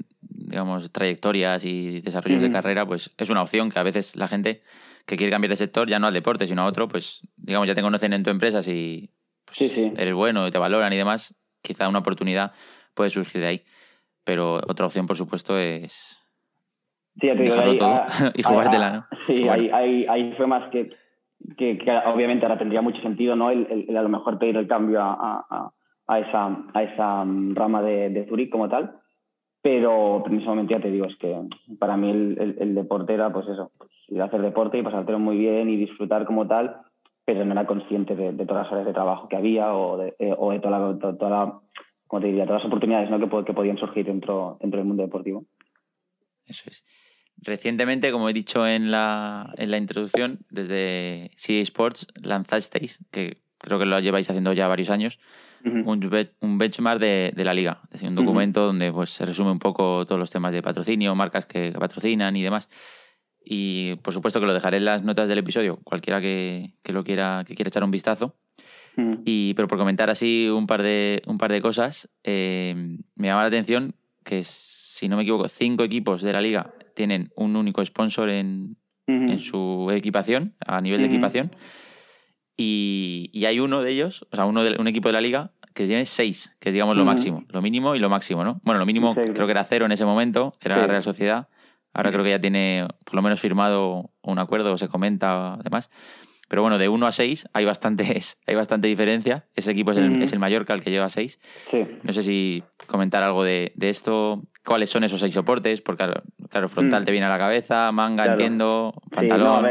[0.46, 4.62] digamos, trayectorias y desarrollos de carrera, pues es una opción que a veces la gente
[5.06, 7.74] que quiere cambiar de sector, ya no al deporte, sino a otro, pues, digamos, ya
[7.74, 9.10] te conocen en tu empresa si
[9.44, 12.52] pues, eres bueno y te valoran y demás, quizá una oportunidad
[12.94, 13.64] puede surgir de ahí.
[14.24, 16.18] Pero otra opción, por supuesto, es
[17.20, 19.06] sí, te digo, todo y jugártela, ¿no?
[19.26, 20.90] Sí, hay, hay, hay formas que,
[21.56, 23.50] que, obviamente ahora tendría mucho sentido, ¿no?
[23.50, 25.72] El, a lo mejor pedir el cambio a,
[26.06, 27.24] a, esa, a esa
[27.54, 29.01] rama de, de Zurich como tal.
[29.62, 31.40] Pero en ya te digo, es que
[31.78, 35.20] para mí el, el, deporte era pues eso, pues ir a hacer deporte y pasártelo
[35.20, 36.78] muy bien y disfrutar como tal,
[37.24, 40.34] pero no era consciente de, todas las áreas de trabajo que había o de, eh,
[40.36, 41.60] o de toda la, toda,
[42.08, 43.20] como te diría, todas las oportunidades ¿no?
[43.20, 45.44] que, que podían surgir dentro, dentro del mundo deportivo.
[46.44, 46.84] Eso es.
[47.36, 53.78] Recientemente, como he dicho en la, en la introducción, desde CA Sports lanzasteis, que creo
[53.78, 55.18] que lo lleváis haciendo ya varios años,
[55.64, 57.82] un, benchmark de, la liga.
[57.92, 61.46] Es un documento donde pues, se resume un poco todos los temas de patrocinio, marcas
[61.46, 62.68] que, patrocinan y demás.
[63.44, 67.44] Y por supuesto que lo dejaré en las notas del episodio, cualquiera que, lo quiera,
[67.46, 68.36] que quiera echar un vistazo.
[69.24, 72.74] y, pero por comentar así un par de, un par de cosas, eh,
[73.14, 73.94] me llama la atención
[74.24, 78.76] que, si no me equivoco, cinco equipos de la liga tienen un único sponsor en,
[79.06, 81.52] en su equipación, a nivel de equipación.
[82.64, 85.86] Y, hay uno de ellos, o sea, uno de, un equipo de la liga que
[85.86, 88.60] tiene seis, que es digamos lo máximo, lo mínimo y lo máximo, ¿no?
[88.62, 91.48] Bueno, lo mínimo creo que era cero en ese momento, que era la Real Sociedad.
[91.94, 95.90] Ahora creo que ya tiene por lo menos firmado un acuerdo, o se comenta además.
[96.48, 99.46] Pero bueno, de uno a seis hay, bastantes, hay bastante diferencia.
[99.54, 101.40] Ese equipo es el, es el Mallorca, el que lleva seis.
[102.02, 104.42] No sé si comentar algo de, de, esto.
[104.64, 105.80] ¿Cuáles son esos seis soportes?
[105.80, 106.04] Porque,
[106.50, 107.04] claro, frontal mm.
[107.06, 109.66] te viene a la cabeza, manga, entiendo, pantalón.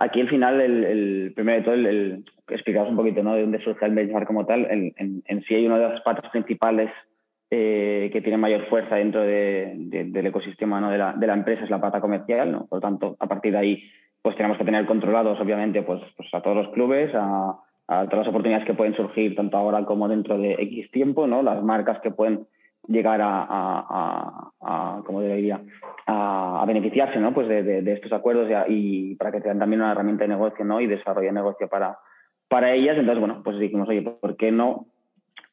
[0.00, 3.34] Aquí al final, el, primero de todo, el, explicamos un poquito ¿no?
[3.34, 4.64] de dónde surge el benchmark como tal.
[4.70, 6.88] En, en, sí hay una de las patas principales
[7.50, 10.90] eh, que tiene mayor fuerza dentro del ecosistema ¿no?
[10.90, 12.52] de, la, de, la, empresa, es la pata comercial.
[12.52, 12.66] ¿no?
[12.66, 13.90] Por lo tanto, a partir de ahí,
[14.22, 17.56] pues tenemos que tener controlados, obviamente, pues, pues a todos los clubes, a,
[17.88, 21.42] a todas las oportunidades que pueden surgir, tanto ahora como dentro de X tiempo, ¿no?
[21.42, 22.46] las marcas que pueden
[22.88, 25.60] llegar a, a, a, como diría,
[26.06, 27.32] a, beneficiarse ¿no?
[27.32, 30.80] pues de, de, estos acuerdos y, para que tengan también una herramienta de negocio ¿no?
[30.80, 31.98] y desarrollo de negocio para,
[32.48, 32.96] para ellas.
[32.96, 34.86] Entonces, bueno, pues dijimos, oye, ¿por qué no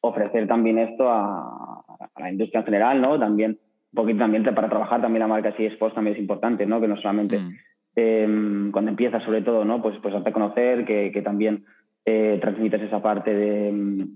[0.00, 1.82] ofrecer también esto a,
[2.18, 3.18] la industria en general, ¿no?
[3.18, 3.52] También
[3.92, 6.80] un poquito también para trabajar también la marca Sports también es importante, ¿no?
[6.80, 7.52] Que no solamente mm.
[7.96, 9.82] em, cuando empiezas sobre todo, ¿no?
[9.82, 11.64] Pues, pues hasta conocer, que, que también
[12.04, 14.06] eh, transmites esa parte de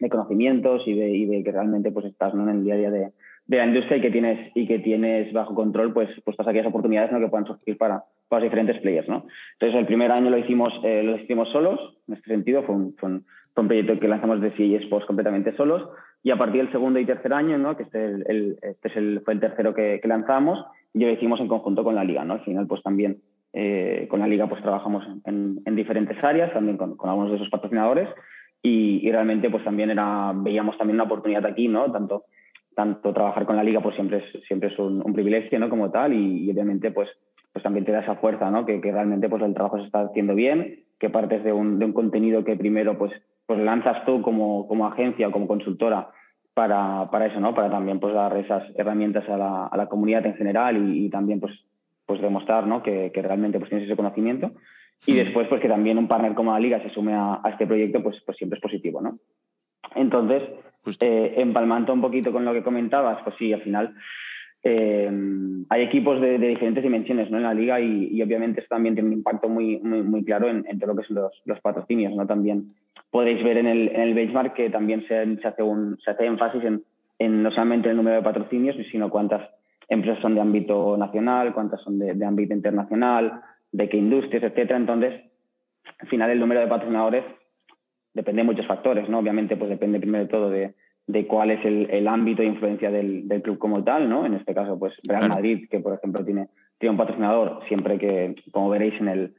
[0.00, 2.42] de conocimientos y de, y de, que realmente pues estás ¿no?
[2.44, 3.10] en el día a día de,
[3.46, 6.68] de, la industria y que tienes y que tienes bajo control pues pues todas aquellas
[6.68, 7.20] oportunidades ¿no?
[7.20, 9.26] que puedan surgir para, para los diferentes players ¿no?
[9.54, 11.78] entonces el primer año lo hicimos eh, lo hicimos solos
[12.08, 15.88] en este sentido fue un, fue un, proyecto que lanzamos de CI Sports completamente solos
[16.24, 17.76] y a partir del segundo y tercer año ¿no?
[17.76, 21.38] que este, el, este es el, fue el tercero que, que lanzamos y lo hicimos
[21.40, 22.34] en conjunto con la liga ¿no?
[22.34, 23.18] al final pues también
[23.56, 27.36] eh, con la liga pues trabajamos en, en diferentes áreas también con, con algunos de
[27.36, 28.08] esos patrocinadores
[28.66, 31.92] y, realmente pues también era, veíamos también una oportunidad aquí, ¿no?
[31.92, 32.24] Tanto,
[32.74, 35.68] tanto trabajar con la liga pues siempre es, siempre es un, privilegio, ¿no?
[35.68, 37.10] Como tal y, obviamente pues,
[37.52, 38.64] pues también te da esa fuerza, ¿no?
[38.64, 41.84] Que, que, realmente pues el trabajo se está haciendo bien, que partes de un, de
[41.84, 43.12] un contenido que primero pues,
[43.44, 46.08] pues lanzas tú como, como agencia o como consultora
[46.54, 47.54] para, para, eso, ¿no?
[47.54, 51.10] Para también pues dar esas herramientas a la, a la comunidad en general y, y,
[51.10, 51.52] también pues,
[52.06, 52.82] pues demostrar, ¿no?
[52.82, 54.52] Que, que realmente pues tienes ese conocimiento.
[55.06, 58.02] Y después, pues que también un partner como la Liga se sume a, este proyecto,
[58.02, 59.18] pues, pues siempre es positivo, ¿no?
[59.94, 60.42] Entonces,
[61.00, 63.94] eh, empalmando un poquito con lo que comentabas, pues sí, al final
[64.66, 65.10] eh,
[65.68, 67.36] hay equipos de, diferentes dimensiones ¿no?
[67.36, 70.64] en la liga y, obviamente esto también tiene un impacto muy, muy, muy claro en,
[70.78, 72.14] todo lo que son los, los, patrocinios.
[72.14, 72.26] ¿no?
[72.26, 72.72] También
[73.10, 76.24] podéis ver en el, en el benchmark que también se, se, hace, un, se hace
[76.24, 76.82] énfasis en,
[77.18, 79.48] en, no solamente el número de patrocinios, sino cuántas
[79.88, 83.42] empresas son de ámbito nacional, cuántas son de, de ámbito internacional,
[83.74, 84.76] de qué industrias, etcétera.
[84.76, 85.20] Entonces,
[85.98, 87.24] al final el número de patrocinadores
[88.14, 89.18] depende de muchos factores, ¿no?
[89.18, 90.74] Obviamente, pues depende primero de todo de,
[91.08, 94.24] de cuál es el, el, ámbito de influencia del, del, club como tal, ¿no?
[94.26, 98.36] En este caso, pues Real Madrid, que por ejemplo tiene, tiene un patrocinador, siempre que,
[98.52, 99.34] como veréis en el,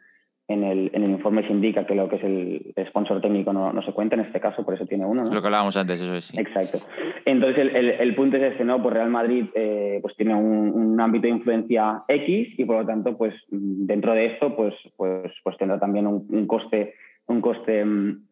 [0.47, 3.73] en el, en el, informe se indica que lo que es el sponsor técnico no,
[3.73, 5.23] no, se cuenta en este caso, por eso tiene uno.
[5.23, 5.33] ¿no?
[5.33, 6.25] Lo que hablábamos antes, eso es.
[6.25, 6.39] Sí.
[6.39, 6.79] Exacto.
[7.25, 8.81] Entonces, el, el, punto es este, ¿no?
[8.81, 12.85] Pues Real Madrid eh, pues tiene un, un, ámbito de influencia X y por lo
[12.85, 16.93] tanto, pues dentro de esto, pues, pues, pues tendrá también un, un coste,
[17.25, 18.25] un coste, mm,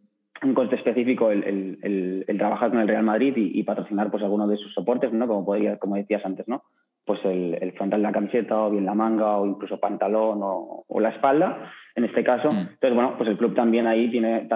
[0.43, 4.21] un coste específico el, el, el, trabajar con el Real Madrid y, y, patrocinar pues
[4.21, 5.27] alguno de sus soportes, ¿no?
[5.27, 6.63] Como, podía, como decías antes, ¿no?
[7.05, 11.09] Pues el, frontal de la camiseta o bien la manga o incluso pantalón o, la
[11.09, 12.51] espalda, en este caso.
[12.51, 12.59] Mm.
[12.59, 14.47] Entonces, bueno, pues el club también ahí tiene,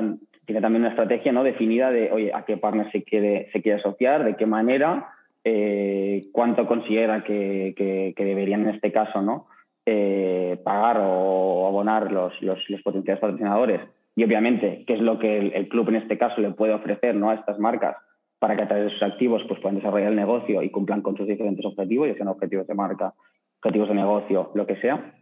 [0.46, 1.44] tiene también una estrategia ¿no?
[1.44, 5.10] definida de, oye, a qué partner se quiere, se quiere asociar, de qué manera,
[5.50, 9.48] eh, cuánto considera que, que, deberían en este caso ¿no?
[9.86, 13.80] Eh, pagar o abonar los, los, potenciales patrocinadores
[14.16, 17.30] y obviamente qué es lo que el, club en este caso le puede ofrecer ¿no?
[17.30, 17.96] a estas marcas
[18.40, 21.18] para que a través de sus activos pues, puedan desarrollar el negocio y cumplan con
[21.18, 23.14] sus diferentes objetivos, ya sean objetivos de marca,
[23.60, 25.14] objetivos de negocio, lo que sea.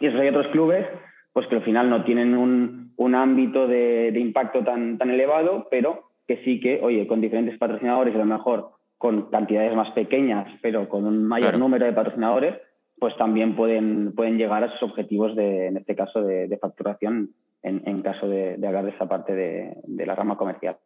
[0.00, 0.86] Y esos hay otros clubes
[1.32, 5.68] pues que al final no tienen un, un ámbito de, de, impacto tan, tan elevado,
[5.70, 9.90] pero que sí que, oye, con diferentes patrocinadores y a lo mejor con cantidades más
[9.90, 12.54] pequeñas, pero con un mayor número de patrocinadores,
[12.98, 17.82] pues también pueden, pueden llegar a sus objetivos, de, en este caso, de, facturación, en,
[17.84, 20.78] en, caso de, de hablar de esa parte de, de la rama comercial.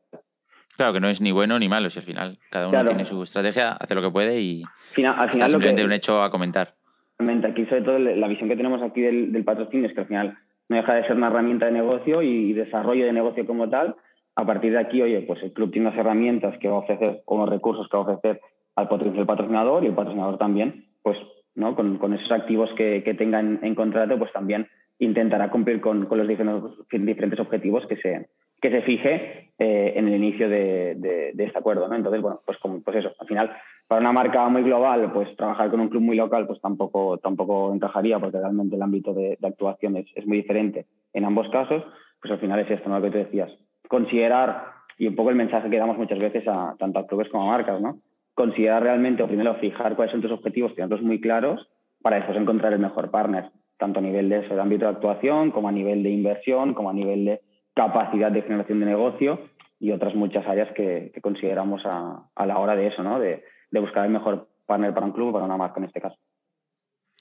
[0.77, 3.23] Claro, que no es ni bueno ni malo, si al final cada uno tiene su
[3.23, 6.75] estrategia, hace lo que puede y al final, simplemente un hecho a comentar.
[7.19, 10.39] Aquí, sobre todo, la visión que tenemos aquí del, patrocinio es que al final
[10.71, 13.97] no deja de ser una herramienta de negocio y desarrollo de negocio como tal.
[14.37, 17.21] A partir de aquí, oye, pues el club tiene unas herramientas que va a ofrecer,
[17.27, 18.41] como recursos que va a ofrecer
[18.77, 21.19] al patrocinador y el patrocinador también, pues,
[21.55, 21.75] ¿no?
[21.75, 24.67] Con, con esos activos que, que tengan en contrato, pues también
[24.99, 28.29] intentará cumplir con, con los diferentes, diferentes objetivos que se,
[28.61, 30.95] que se fije eh, en el inicio de,
[31.35, 31.87] de, este acuerdo.
[31.87, 31.95] ¿no?
[31.95, 33.55] Entonces, bueno, pues, como, pues eso, al final,
[33.87, 37.75] para una marca muy global, pues trabajar con un club muy local, pues tampoco, tampoco
[37.75, 41.83] encajaría, porque realmente el ámbito de, actuación es, es, muy diferente en ambos casos.
[42.23, 42.99] Pues al final es esto, ¿no?
[42.99, 43.51] Lo que tú decías.
[43.89, 44.65] Considerar,
[44.97, 47.57] y un poco el mensaje que damos muchas veces a tanto a clubes como a
[47.57, 47.99] marcas, ¿no?
[48.35, 51.69] Considerar realmente, o primero, fijar cuáles son tus objetivos, tenerlos muy claros,
[52.01, 55.69] para después encontrar el mejor partner, tanto a nivel de ese ámbito de actuación, como
[55.69, 57.41] a nivel de inversión, como a nivel de
[57.75, 62.89] capacidad de generación de negocio y otras muchas áreas que, consideramos a, la hora de
[62.89, 63.19] eso, ¿no?
[63.19, 66.17] De, buscar el mejor partner para un club o para una marca en este caso.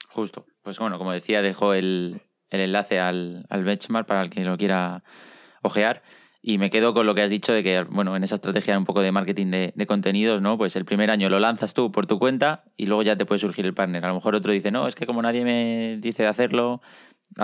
[0.08, 0.44] Justo.
[0.62, 5.02] Pues bueno, como decía, dejo el, enlace al, benchmark para el que lo quiera
[5.62, 6.02] ojear.
[6.42, 8.86] Y me quedo con lo que has dicho de que, bueno, en esa estrategia un
[8.86, 10.56] poco de marketing de, de, contenidos, ¿no?
[10.56, 13.38] Pues el primer año lo lanzas tú por tu cuenta y luego ya te puede
[13.38, 14.04] surgir el partner.
[14.06, 16.80] A lo mejor otro dice, no, es que como nadie me dice de hacerlo,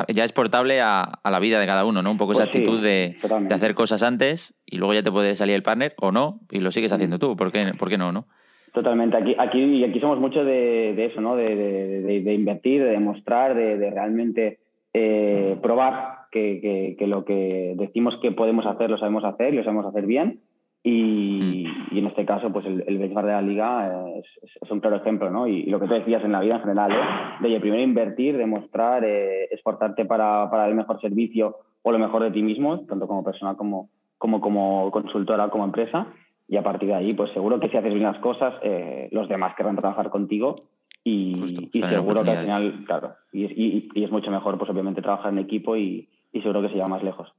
[0.09, 2.11] ya es portable a, la vida de cada uno, ¿no?
[2.11, 3.17] Un poco esa pues actitud de,
[3.51, 6.71] hacer cosas antes y luego ya te puede salir el partner o no y lo
[6.71, 7.37] sigues haciendo tú.
[7.37, 8.27] ¿Por qué, por qué no, no?
[8.73, 9.17] Totalmente.
[9.17, 11.37] Aquí, aquí, aquí somos mucho de, eso, ¿no?
[11.37, 14.59] De, invertir, de demostrar, de, realmente
[14.93, 19.65] eh, probar que, que, lo que decimos que podemos hacer lo sabemos hacer y lo
[19.65, 20.41] sabemos hacer bien
[20.89, 25.29] y, en este caso, pues el, el benchmark de la liga es, un claro ejemplo,
[25.31, 25.49] ¿no?
[25.49, 27.49] Y, lo que tú decías en la vida en general, ¿eh?
[27.49, 32.31] de primero invertir, demostrar, eh, esforzarte para, para, el mejor servicio o lo mejor de
[32.31, 36.07] ti mismo, tanto como persona como, como, como consultora, como empresa.
[36.47, 39.29] Y a partir de ahí, pues seguro que si haces bien las cosas, eh, los
[39.29, 40.55] demás querrán trabajar contigo
[41.03, 45.33] y, y seguro que al final, claro, y, y, es mucho mejor, pues obviamente trabajar
[45.33, 47.33] en equipo y, seguro que se lleva más lejos.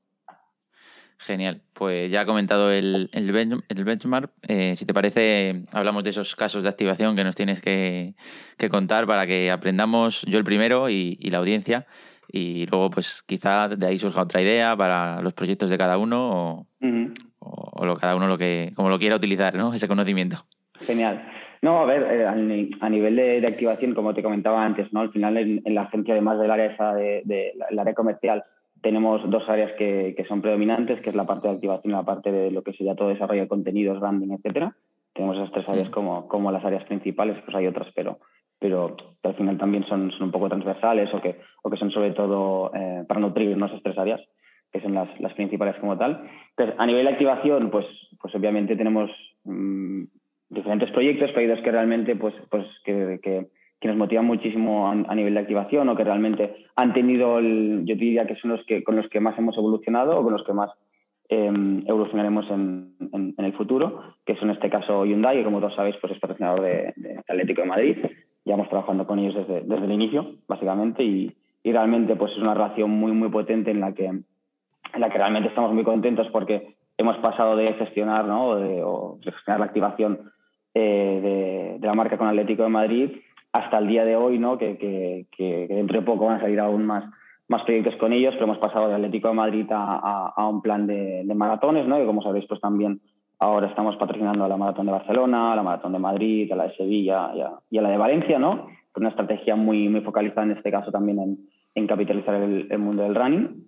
[1.20, 1.62] Genial.
[1.74, 4.32] Pues ya ha comentado el, el, benchmark.
[4.48, 8.14] Eh, si te parece, hablamos de esos casos de activación que nos tienes que,
[8.70, 11.88] contar para que aprendamos yo el primero y, la audiencia.
[12.32, 16.68] Y luego, pues quizá de ahí surja otra idea para los proyectos de cada uno
[17.40, 19.74] o, lo, cada uno lo que, como lo quiera utilizar, ¿no?
[19.74, 20.46] Ese conocimiento.
[20.82, 21.32] Genial.
[21.62, 25.02] No, a ver, eh, a nivel de, activación, como te comentaba antes, ¿no?
[25.02, 28.44] Al final en, la agencia, además del área esa de, de, área comercial,
[28.82, 32.04] tenemos dos áreas que, que, son predominantes, que es la parte de activación y la
[32.04, 34.76] parte de lo que sería todo desarrollo de contenidos, branding, etcétera.
[35.14, 38.20] Tenemos esas tres áreas como, como las áreas principales, pues hay otras, pero,
[38.60, 42.12] pero al final también son, son un poco transversales o que, o que son sobre
[42.12, 44.22] todo eh, para nutrirnos esas tres áreas,
[44.72, 46.30] que son las, las, principales como tal.
[46.50, 47.86] Entonces, a nivel de activación, pues,
[48.22, 49.10] pues obviamente tenemos
[49.44, 50.04] mm,
[50.50, 53.48] diferentes proyectos, proyectos que realmente pues, pues que, que
[53.80, 57.96] que nos motivan muchísimo a, nivel de activación o que realmente han tenido, el, yo
[57.96, 60.54] diría que son los que con los que más hemos evolucionado o con los que
[60.54, 60.72] más
[61.30, 65.76] em, evolucionaremos en, en, el futuro, que es en este caso Hyundai, que como todos
[65.76, 66.94] sabéis pues es patrocinador de,
[67.28, 67.98] Atlético de Madrid.
[68.46, 72.54] Llevamos trabajando con ellos desde, desde el inicio, básicamente, y, y, realmente pues es una
[72.54, 74.26] relación muy, muy potente en la que, en
[74.96, 78.56] la que realmente estamos muy contentos porque hemos pasado de gestionar, ¿no?
[78.56, 80.32] de, o de gestionar la activación
[80.74, 83.12] eh, de, de, la marca con Atlético de Madrid
[83.58, 84.58] hasta el día de hoy, ¿no?
[84.58, 87.04] que, que, dentro de poco van a salir aún más,
[87.48, 90.86] más proyectos con ellos, pero hemos pasado de Atlético de Madrid a, a, un plan
[90.86, 92.02] de, de, maratones, ¿no?
[92.02, 93.02] y como sabéis, pues también
[93.40, 96.68] ahora estamos patrocinando a la Maratón de Barcelona, a la Maratón de Madrid, a la
[96.68, 97.32] de Sevilla
[97.70, 98.68] y a, la de Valencia, ¿no?
[98.92, 101.38] con una estrategia muy, muy focalizada en este caso también en,
[101.76, 103.68] en capitalizar el, el, mundo del running.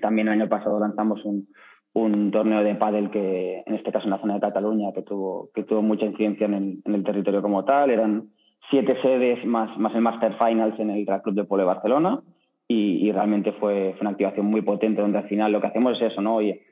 [0.00, 1.48] También el año pasado lanzamos un,
[1.92, 5.50] un torneo de pádel que, en este caso en la zona de Cataluña, que tuvo,
[5.54, 7.90] que tuvo mucha incidencia en el, en el territorio como tal.
[7.90, 8.30] Eran
[8.70, 12.22] siete sedes más, más el Master Finals en el Real Club de Polo de Barcelona
[12.72, 16.20] y, realmente fue, una activación muy potente donde al final lo que hacemos es eso,
[16.20, 16.36] ¿no?
[16.36, 16.62] Oye,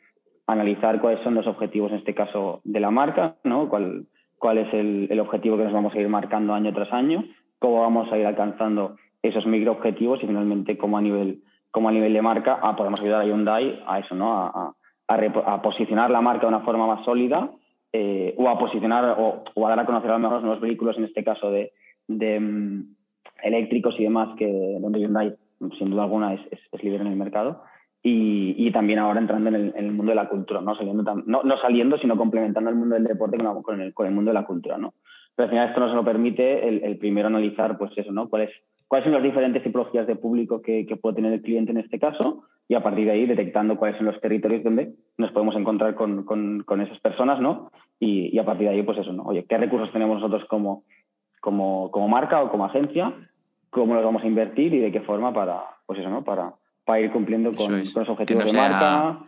[0.46, 3.68] analizar cuáles son los objetivos, en este caso, de la marca, ¿no?
[3.68, 4.06] Cuál,
[4.38, 7.24] cuál es el, el objetivo que nos vamos a ir marcando año tras año,
[7.58, 12.12] cómo vamos a ir alcanzando esos microobjetivos y finalmente cómo a nivel, cómo a nivel
[12.12, 14.32] de marca ah, podemos ayudar a Hyundai a eso, ¿no?
[14.34, 14.74] A,
[15.08, 17.50] a, posicionar la marca de una forma más sólida
[17.92, 20.60] eh, o a posicionar o, o, a dar a conocer a lo mejor los nuevos
[20.60, 21.72] vehículos, en este caso de,
[22.08, 22.96] de mm,
[23.44, 24.46] eléctricos y demás, que
[24.80, 25.36] donde Hyundai
[25.78, 27.62] sin duda alguna es, es, líder en el mercado.
[28.02, 30.76] Y, y, también ahora entrando en el, mundo de la cultura, ¿no?
[30.76, 34.14] Saliendo no, no, saliendo, sino complementando el mundo del deporte con, con, el, con, el,
[34.14, 34.94] mundo de la cultura, ¿no?
[35.34, 38.28] Pero al final esto nos lo permite el, el primero analizar, pues eso, ¿no?
[38.28, 38.50] ¿Cuáles,
[38.86, 41.98] cuáles son las diferentes tipologías de público que, que, puede tener el cliente en este
[41.98, 45.96] caso y a partir de ahí detectando cuáles son los territorios donde nos podemos encontrar
[45.96, 47.72] con, con, con esas personas, ¿no?
[47.98, 49.24] Y, y, a partir de ahí, pues eso, ¿no?
[49.24, 50.84] Oye, ¿qué recursos tenemos nosotros como,
[51.48, 53.14] como, como marca o como agencia
[53.70, 56.22] cómo los vamos a invertir y de qué forma para, pues eso, ¿no?
[56.22, 56.52] Para,
[56.84, 59.20] para ir cumpliendo con, los objetivos de marca.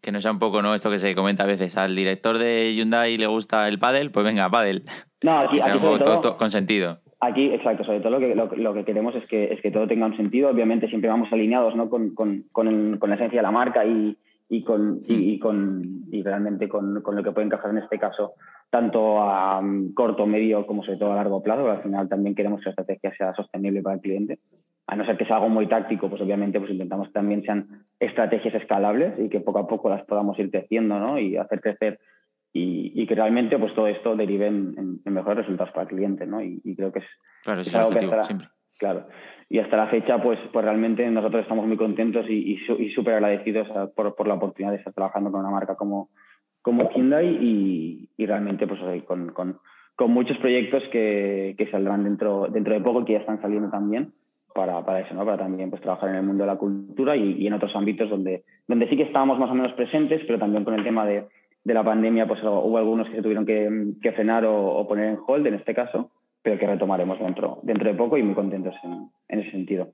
[0.00, 0.72] Que no sea un poco ¿no?
[0.74, 4.24] esto que se comenta a veces, al director de Hyundai le gusta el pádel, pues
[4.24, 4.84] venga, pádel.
[5.22, 7.00] No, aquí, aquí todo, con sentido.
[7.20, 10.06] Aquí, exacto, sobre todo lo que, lo, que queremos es que, es que todo tenga
[10.06, 10.48] un sentido.
[10.48, 11.90] Obviamente siempre vamos alineados ¿no?
[11.90, 14.16] con, con, con, con la esencia de la marca y,
[14.48, 15.40] y, con, y, mm.
[15.40, 18.34] con, y realmente con, con, lo que puede encajar en este caso
[18.70, 22.60] tanto a mm, corto, medio como sobre todo a largo plazo, al final también queremos
[22.60, 24.38] que la estrategia sea sostenible para el cliente.
[24.88, 27.84] A no ser que sea algo muy táctico, pues obviamente pues intentamos que también sean
[27.98, 31.18] estrategias escalables y que poco a poco las podamos ir creciendo ¿no?
[31.18, 31.98] y hacer crecer
[32.52, 36.26] y, y, que realmente pues todo esto derive en, mejores resultados para el cliente.
[36.26, 36.40] ¿no?
[36.40, 37.04] Y, creo que es,
[37.42, 38.48] claro, es, algo que siempre.
[38.78, 39.08] Claro.
[39.48, 43.68] Y hasta la fecha, pues, pues realmente nosotros estamos muy contentos y, y súper agradecidos
[43.94, 46.10] por, por la oportunidad de estar trabajando con una marca como,
[46.66, 52.80] como Hyundai y, realmente pues con, con, muchos proyectos que, que, saldrán dentro, dentro de
[52.80, 54.12] poco, que ya están saliendo también
[54.52, 55.24] para, para eso, ¿no?
[55.24, 58.10] para también pues, trabajar en el mundo de la cultura y, y, en otros ámbitos
[58.10, 61.26] donde, donde sí que estábamos más o menos presentes, pero también con el tema de,
[61.62, 65.10] de la pandemia pues hubo algunos que se tuvieron que, que frenar o, o, poner
[65.10, 66.10] en hold en este caso,
[66.42, 69.92] pero que retomaremos dentro, dentro de poco y muy contentos en, en ese sentido.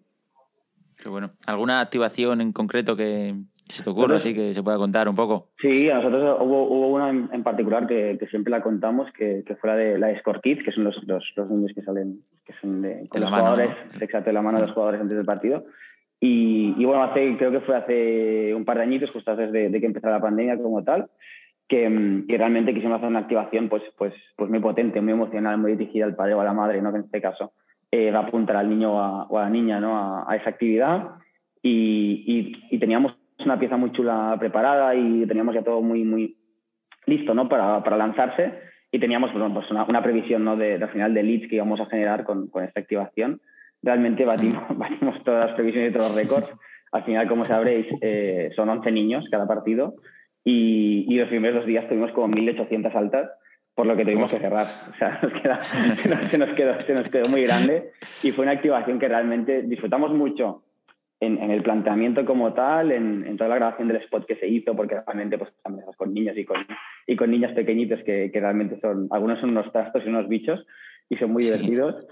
[0.97, 1.33] Qué bueno.
[1.47, 3.35] ¿Alguna activación en concreto que,
[3.73, 5.49] se te ocurre así que se pueda contar un poco.
[5.61, 9.57] Sí, a nosotros hubo, hubo una en, particular que, que, siempre la contamos, que, que
[9.57, 12.21] fue la de la de Score Kids, que son los, los, los niños que salen,
[12.45, 15.27] que son de, con los jugadores, exacto, de la mano de los jugadores antes del
[15.27, 15.65] partido.
[16.21, 19.71] Y, y, bueno, hace, creo que fue hace un par de añitos, justo antes de,
[19.71, 21.09] de que empezara la pandemia como tal,
[21.67, 25.73] que, que, realmente quisimos hacer una activación pues, pues, pues muy potente, muy emocional, muy
[25.73, 26.93] dirigida al padre o a la madre, ¿no?
[26.93, 27.53] que en este caso
[27.91, 29.97] eh, va a apuntar al niño o a, o a la niña ¿no?
[29.97, 31.11] a, a esa actividad.
[31.63, 36.37] Y, y, y, teníamos una pieza muy chula preparada y teníamos ya todo muy, muy
[37.07, 37.49] listo ¿no?
[37.49, 38.53] para, para lanzarse
[38.91, 40.57] y teníamos bueno, pues una, una, previsión ¿no?
[40.57, 43.41] de, de, final de leads que íbamos a generar con, con esta activación.
[43.83, 46.53] Realmente batimos, batimos, todas las previsiones y todos los récords.
[46.93, 49.95] Al final, como sabréis, eh, son 11 niños cada partido
[50.45, 53.31] y, y, los primeros dos días tuvimos como 1.800 altas,
[53.75, 54.67] por lo que tuvimos que cerrar.
[54.91, 55.63] O sea, nos queda,
[56.29, 60.13] se, nos quedó, se nos quedó muy grande y fue una activación que realmente disfrutamos
[60.13, 60.65] mucho
[61.23, 64.49] en, en, el planteamiento como tal, en, en, toda la grabación del spot que se
[64.49, 66.57] hizo, porque realmente pues también con niños y con,
[67.07, 70.67] y con niñas pequeñitos que, que, realmente son, algunos son unos trastos y unos bichos
[71.09, 71.53] y son muy sí.
[71.53, 72.05] divertidos,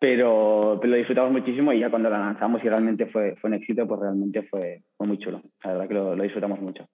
[0.00, 3.54] pero, pero, lo disfrutamos muchísimo y ya cuando la lanzamos y realmente fue, fue un
[3.54, 5.40] éxito, pues realmente fue, fue muy chulo.
[5.62, 6.88] La verdad que lo, lo, disfrutamos mucho.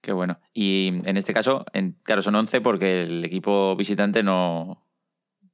[0.00, 0.38] Qué bueno.
[0.54, 4.82] Y en este caso, en, claro, son 11 porque el equipo visitante no,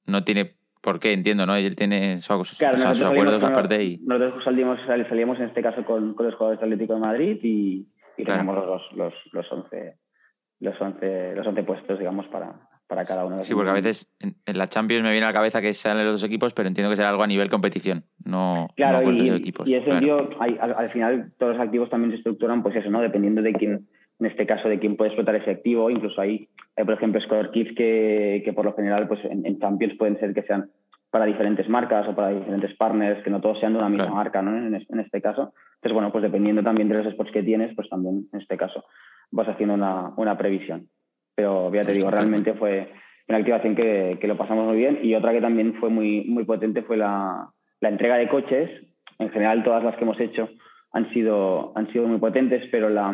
[0.06, 1.14] no tiene ¿Por qué?
[1.14, 1.56] Entiendo, ¿no?
[1.56, 3.96] Él tiene sus, claro, sus acuerdos aparte y...
[4.04, 8.24] Nosotros salimos, salíamos en este caso con, con los jugadores Atlético de Madrid y, y
[8.24, 8.40] claro.
[8.40, 9.96] tenemos los, los, los, 11,
[10.60, 13.38] los, 11, los 11 puestos, digamos, para, para cada uno.
[13.38, 15.72] De sí, porque a veces en, en, la Champions me viene a la cabeza que
[15.72, 19.12] salen los dos equipos, pero entiendo que será algo a nivel competición, no, claro, no
[19.12, 19.66] y, de equipos.
[19.66, 20.00] Y ese claro.
[20.00, 23.00] sentido, hay, al, al, final todos los activos también se estructuran, pues eso, ¿no?
[23.00, 23.88] Dependiendo de quién,
[24.20, 25.90] en este caso, de quién puede explotar ese activo.
[25.90, 29.58] Incluso hay, hay por ejemplo, score kits que, que por lo general, pues en, en
[29.58, 30.70] Champions pueden ser que sean
[31.10, 34.16] para diferentes marcas o para diferentes partners, que no todos sean de una misma claro.
[34.16, 34.56] marca, ¿no?
[34.56, 35.52] En, en, este caso.
[35.76, 38.84] Entonces, bueno, pues dependiendo también de los spots que tienes, pues también en este caso
[39.30, 40.88] vas haciendo una, una previsión.
[41.34, 42.92] Pero ya te digo, realmente fue
[43.28, 46.44] una activación que, que, lo pasamos muy bien y otra que también fue muy, muy
[46.44, 47.48] potente fue la,
[47.80, 48.70] la, entrega de coches.
[49.18, 50.48] En general, todas las que hemos hecho
[50.94, 53.12] han sido, han sido muy potentes, pero la,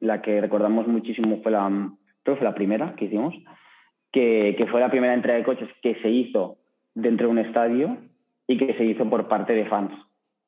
[0.00, 1.70] la que recordamos muchísimo fue la,
[2.24, 3.34] creo fue la primera que hicimos,
[4.12, 6.58] que, que fue la primera entrega de coches que se hizo
[6.92, 7.98] dentro de un estadio
[8.48, 9.92] y que se hizo por parte de fans.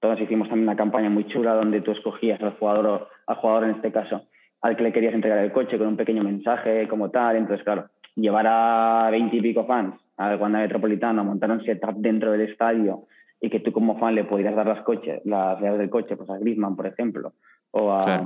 [0.00, 3.76] Entonces hicimos también una campaña muy chula donde tú escogías al jugador, al jugador en
[3.76, 4.22] este caso,
[4.60, 7.36] al que le querías entregar el coche con un pequeño mensaje como tal.
[7.36, 12.32] Entonces, claro, llevar a veinte y pico fans al Wanda Metropolitano montar un setup dentro
[12.32, 13.04] del estadio
[13.42, 16.30] y que tú como fan le pudieras dar las, coches, las llaves del coche pues
[16.30, 17.32] a Griezmann, por ejemplo,
[17.72, 18.18] o, a,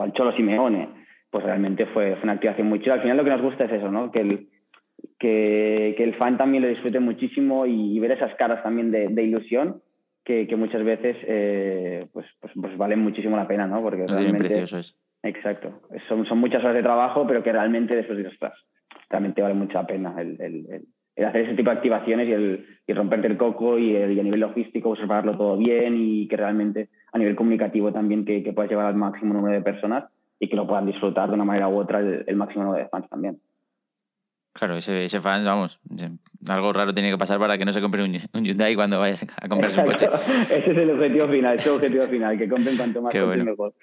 [0.00, 0.88] al Cholo Simeone,
[1.30, 2.94] pues realmente fue, una activación muy chula.
[2.94, 4.10] Al final lo que nos gusta es eso, ¿no?
[4.10, 4.48] Que el,
[5.18, 9.82] que, el fan también lo disfrute muchísimo y, ver esas caras también de, ilusión
[10.24, 13.82] que, muchas veces eh, pues, pues, pues, valen muchísimo la pena, ¿no?
[13.82, 14.38] Porque realmente...
[14.38, 14.96] precioso es.
[15.22, 15.82] Exacto.
[16.08, 18.54] Son, son muchas horas de trabajo, pero que realmente después de estás
[19.10, 20.84] realmente vale mucha pena el,
[21.16, 24.90] hacer ese tipo de activaciones y, el, y romperte el coco y, a nivel logístico
[24.90, 28.86] observarlo pues, todo bien y que realmente a nivel comunicativo también que, que puedas llevar
[28.86, 30.04] al máximo número de personas
[30.40, 33.08] y que lo puedan disfrutar de una manera u otra el, máximo número de fans
[33.08, 33.40] también.
[34.52, 35.80] Claro, ese, ese fans, vamos,
[36.48, 38.12] algo raro tiene que pasar para que no se compre un,
[38.44, 40.06] Hyundai cuando vayas a comprarse un coche.
[40.50, 43.74] Ese es el objetivo final, ese es el objetivo final, que compren cuanto más mejor.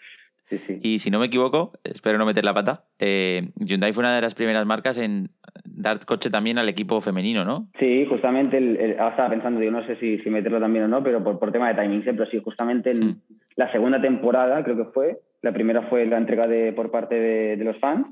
[0.81, 4.21] Y si no me equivoco, espero no meter la pata, eh, Hyundai fue una de
[4.21, 5.31] las primeras marcas en
[5.65, 7.67] dar coche también al equipo femenino, ¿no?
[7.79, 8.57] Sí, justamente,
[8.97, 11.51] ahora estaba pensando, digo, no sé si, si, meterlo también o no, pero por, por
[11.51, 13.21] tema de timing, pero sí, justamente en
[13.55, 17.63] la segunda temporada, creo que fue, la primera fue la entrega de, por parte de,
[17.63, 18.07] los fans,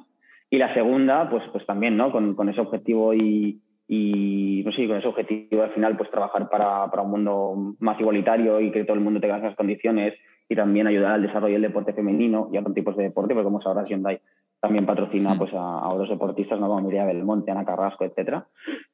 [0.49, 2.11] y la segunda, pues, pues también, ¿no?
[2.11, 6.49] Con, con ese objetivo y, y no sé, con ese objetivo al final, pues trabajar
[6.49, 10.13] para, para un mundo más igualitario y que todo el mundo tenga esas condiciones
[10.47, 13.45] y también ayudar al desarrollo del deporte femenino y a otros tipos de deporte, porque
[13.45, 14.19] como sabrás, Hyundai
[14.59, 16.67] también patrocina pues, a, otros deportistas, ¿no?
[16.67, 18.45] como Miriam Belmonte, Ana Carrasco, etcétera.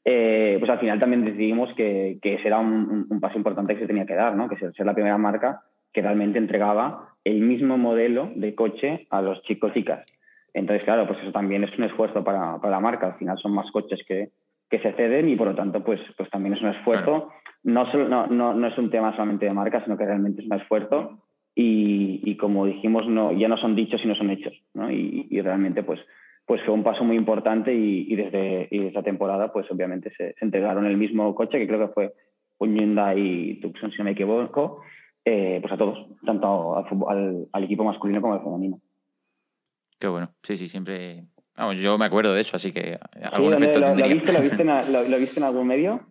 [0.03, 3.87] Eh, pues al final también decidimos que, que ese era un, paso importante que se
[3.87, 4.47] tenía que dar, ¿no?
[4.47, 5.61] que ser, ser la primera marca
[5.91, 10.05] que realmente entregaba el mismo modelo de coche a los chicos y chicas.
[10.53, 13.07] Entonces, claro, pues eso también es un esfuerzo para, para la marca.
[13.07, 14.29] Al final son más coches que,
[14.69, 17.31] que, se ceden y por lo tanto, pues, pues también es un esfuerzo.
[17.63, 20.47] No, solo, no, no, no, es un tema solamente de marca, sino que realmente es
[20.47, 21.24] un esfuerzo
[21.57, 24.53] y, como dijimos, no, ya no son dichos, sino son hechos.
[24.73, 24.91] ¿no?
[24.91, 25.99] Y, realmente pues,
[26.45, 30.97] pues fue un paso muy importante y, desde esa temporada pues obviamente se, entregaron el
[30.97, 32.13] mismo coche, que creo que fue
[32.57, 34.81] un Hyundai Tucson, si no me equivoco,
[35.23, 36.77] eh, pues a todos, tanto
[37.09, 38.79] al, al, equipo masculino como al femenino.
[39.97, 41.23] Qué bueno, sí, sí, siempre...
[41.57, 42.99] Vamos, yo me acuerdo de eso, así que
[43.31, 44.67] algún efecto lo, viste, lo, viste en,
[45.11, 46.01] lo, viste en algún medio?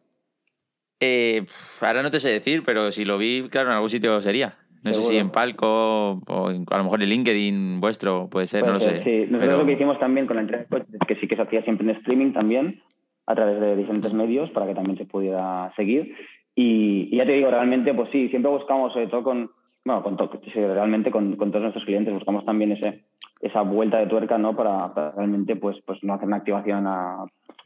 [1.00, 1.44] Eh,
[1.82, 4.56] ahora no te sé decir, pero si lo vi, claro, en algún sitio sería.
[4.84, 8.74] No sé si en Palco o a lo mejor en LinkedIn vuestro, puede ser, no
[8.74, 9.02] lo sé.
[9.02, 10.66] Sí, nosotros lo que hicimos también con la entrega
[11.08, 12.82] que sí que se hacía siempre en streaming también,
[13.26, 16.14] a través de diferentes medios, para que también se pudiera seguir.
[16.54, 19.50] Y, ya te digo, realmente, pues sí, siempre buscamos, sobre todo con,
[19.86, 20.18] bueno, con
[20.54, 23.00] realmente con, con, todos nuestros clientes, buscamos también ese,
[23.40, 24.54] esa vuelta de tuerca, ¿no?
[24.54, 27.24] Para, realmente, pues, pues no hacer una activación a,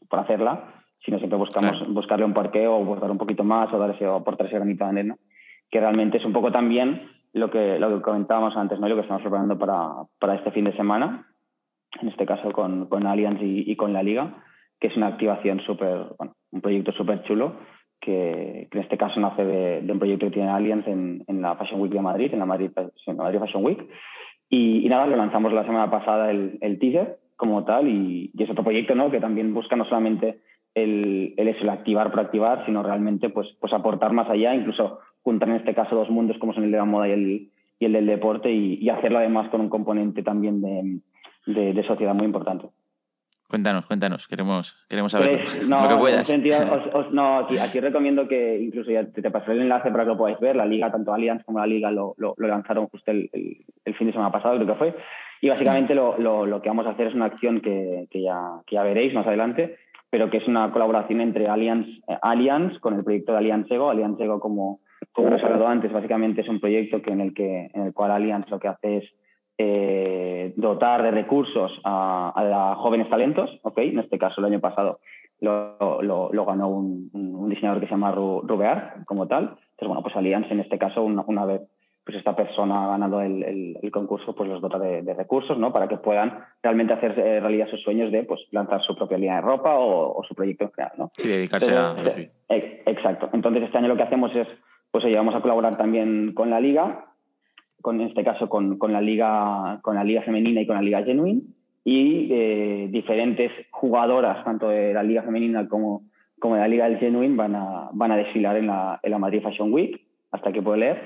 [0.08, 0.72] por hacerla,
[1.04, 4.46] sino siempre buscamos buscarle un parqueo o buscar un poquito más o dar ese, aportar
[4.46, 5.16] ese granito de arena
[5.70, 8.88] que realmente es un poco también lo que, lo que comentábamos antes, ¿no?
[8.88, 9.88] lo que estamos preparando para,
[10.18, 11.26] para este fin de semana,
[12.00, 14.42] en este caso con, con Allianz y, con la Liga,
[14.80, 17.56] que es una activación súper, bueno, un proyecto súper chulo,
[18.00, 21.80] que, en este caso nace de, un proyecto que tiene Allianz en, en, la Fashion
[21.80, 23.88] Week de Madrid, en la Madrid, en la Madrid Fashion Week.
[24.48, 28.50] Y, nada, lo lanzamos la semana pasada el, el teaser como tal, y, y, es
[28.50, 29.10] otro proyecto ¿no?
[29.10, 30.40] que también busca no solamente
[30.74, 35.48] el, el, el activar por activar, sino realmente pues, pues aportar más allá, incluso juntar
[35.48, 37.92] en este caso dos mundos como son el de la moda y el, y el
[37.92, 42.68] del deporte y, hacerlo además con un componente también de, de, sociedad muy importante.
[43.48, 46.38] Cuéntanos, cuéntanos, queremos, queremos saber pues, no, lo que puedas.
[47.12, 50.38] no, aquí, recomiendo que incluso ya te, te pasaré el enlace para que lo podáis
[50.38, 50.56] ver.
[50.56, 53.30] La liga, tanto Allianz como la liga, lo, lo, lanzaron justo el,
[53.84, 54.96] el, fin de semana pasado, creo que fue.
[55.40, 58.74] Y básicamente lo, lo, que vamos a hacer es una acción que, que, ya, que
[58.74, 59.76] ya veréis más adelante,
[60.10, 63.88] pero que es una colaboración entre Allianz, eh, Allianz con el proyecto de Allianz Ego.
[63.88, 64.80] Allianz Ego, como,
[65.18, 68.12] como hemos hablado antes, básicamente es un proyecto que en, el que, en el cual
[68.12, 69.04] Allianz lo que hace es
[69.58, 73.50] eh, dotar de recursos a, a, jóvenes talentos.
[73.62, 73.88] ¿okay?
[73.88, 75.00] En este caso, el año pasado
[75.40, 79.56] lo, lo, lo ganó un, un, diseñador que se llama Rubear, como tal.
[79.70, 81.62] Entonces, bueno, pues Allianz en este caso, una, una vez
[82.04, 85.72] pues esta persona ha ganado el, el, concurso, pues los dota de, recursos, ¿no?
[85.72, 89.34] Para que puedan realmente hacer eh, realidad sus sueños de pues lanzar su propia línea
[89.34, 91.10] de ropa o, su proyecto en general, ¿no?
[91.12, 92.08] Sí, dedicarse a...
[92.08, 92.30] Sí.
[92.48, 93.28] Exacto.
[93.34, 94.48] Entonces este año lo que hacemos es,
[94.90, 97.06] pues oye, vamos a colaborar también con la liga,
[97.80, 100.82] con en este caso con, con la liga, con la liga femenina y con la
[100.82, 101.42] liga genuine
[101.84, 106.02] y eh, diferentes jugadoras, tanto de la liga femenina como,
[106.38, 109.18] como de la liga del genuine, van a, van a desfilar en la, en la
[109.18, 111.02] Madrid Fashion Week, hasta que puedo leer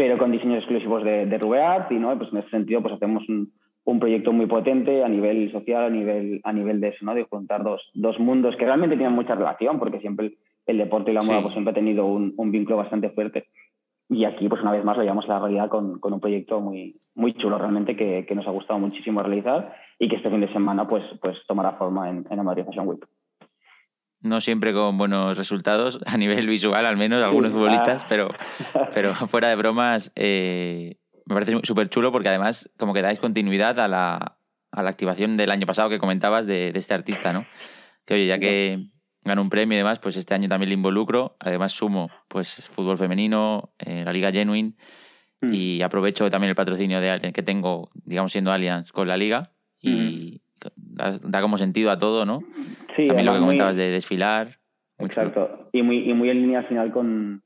[0.00, 2.16] pero con diseños exclusivos de, de Rubeart y ¿no?
[2.16, 3.52] pues en ese sentido pues hacemos un,
[3.84, 7.14] un, proyecto muy potente a nivel social, a nivel, a nivel de eso, ¿no?
[7.14, 10.32] de juntar dos, dos mundos que realmente tienen mucha relación porque siempre
[10.70, 13.48] el, deporte y la moda pues siempre ha tenido un, un, vínculo bastante fuerte
[14.10, 16.60] y aquí pues una vez más lo llevamos a la realidad con, con un proyecto
[16.60, 20.40] muy, muy chulo realmente que, que, nos ha gustado muchísimo realizar y que este fin
[20.40, 23.06] de semana pues, pues tomará forma en, en la Madrid Fashion Week.
[24.20, 28.28] no siempre con buenos resultados, a nivel visual al menos, algunos futbolistas, pero,
[28.94, 33.78] pero fuera de bromas, eh, me parece súper chulo porque además como que dais continuidad
[33.78, 34.36] a la,
[34.72, 37.46] a la activación del año pasado que comentabas de, de este artista, ¿no?
[38.04, 38.90] Que oye, ya que
[39.24, 41.36] gano un premio y demás, pues este año también le involucro.
[41.40, 44.74] Además sumo pues fútbol femenino, eh, la Liga Genuine
[45.40, 45.52] mm.
[45.52, 49.50] y aprovecho también el patrocinio de, que tengo, digamos, siendo Allianz con la Liga
[49.80, 51.20] y mm.
[51.30, 52.40] da, como sentido a todo, ¿no?
[52.96, 54.58] Sí, también lo que comentabas de desfilar.
[54.98, 55.68] Exacto.
[55.72, 57.42] Y muy, y muy en línea al final con,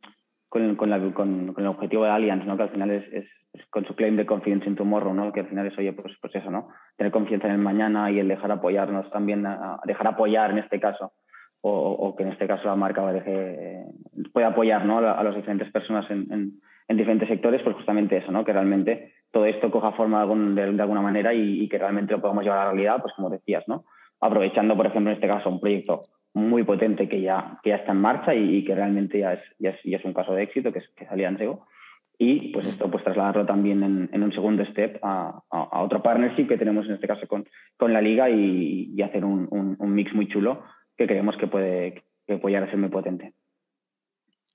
[0.49, 2.57] con, con, con, el objetivo de Allianz, ¿no?
[2.57, 3.27] Que al final es, es,
[3.71, 5.33] con su claim de confidence in tomorrow, ¿no?
[5.33, 6.69] Que al final es, oye, pues, pues eso, ¿no?
[6.97, 9.47] Tener confianza en el mañana y el dejar apoyarnos también,
[9.85, 11.13] dejar apoyar en este caso
[11.67, 13.87] o, que en este caso la marca deje,
[14.33, 14.99] puede apoyar ¿no?
[14.99, 18.45] a, las diferentes personas en, en, diferentes sectores, pues justamente eso, ¿no?
[18.45, 22.45] que realmente todo esto coja forma de, de, alguna manera y, que realmente lo podamos
[22.45, 23.85] llevar a la realidad, pues como decías, ¿no?
[24.21, 26.03] aprovechando, por ejemplo, en este caso, un proyecto
[26.35, 29.71] muy potente que ya, que ya está en marcha y, que realmente ya es, ya
[29.71, 31.67] es, ya, es, un caso de éxito, que es, que en Sego.
[32.19, 36.47] Y pues esto, pues trasladarlo también en, en un segundo step a, a, otro partnership
[36.47, 37.45] que tenemos en este caso con,
[37.77, 40.63] con la liga y, y hacer un, un, un, mix muy chulo
[40.97, 43.33] que creemos que puede, que puede llegar a ser muy potente.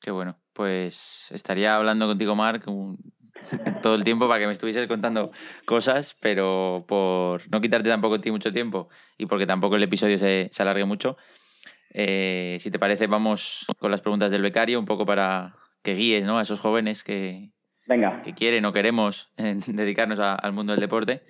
[0.02, 0.38] Qué bueno.
[0.54, 2.66] Pues estaría hablando contigo, Marc,
[3.82, 5.32] todo el tiempo para que me estuvieses contando
[5.66, 10.18] cosas, pero por no quitarte tampoco a ti mucho tiempo y porque tampoco el episodio
[10.18, 11.18] se, se alargue mucho,
[11.92, 16.26] eh, si te parece, vamos con las preguntas del becario, un poco para que guíes
[16.26, 16.38] ¿no?
[16.38, 17.52] a esos jóvenes que,
[17.88, 18.22] Venga.
[18.22, 21.24] que quieren o queremos dedicarnos al mundo del deporte.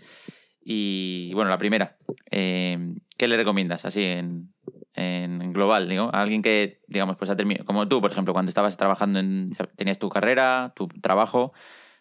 [0.62, 1.98] Y bueno, la primera,
[2.30, 2.78] eh,
[3.18, 4.54] ¿qué le recomiendas así en,
[5.00, 8.78] en global, digo, alguien que, digamos, pues ha terminado, como tú, por ejemplo, cuando estabas
[8.78, 11.54] trabajando en, tenías tu carrera, tu trabajo,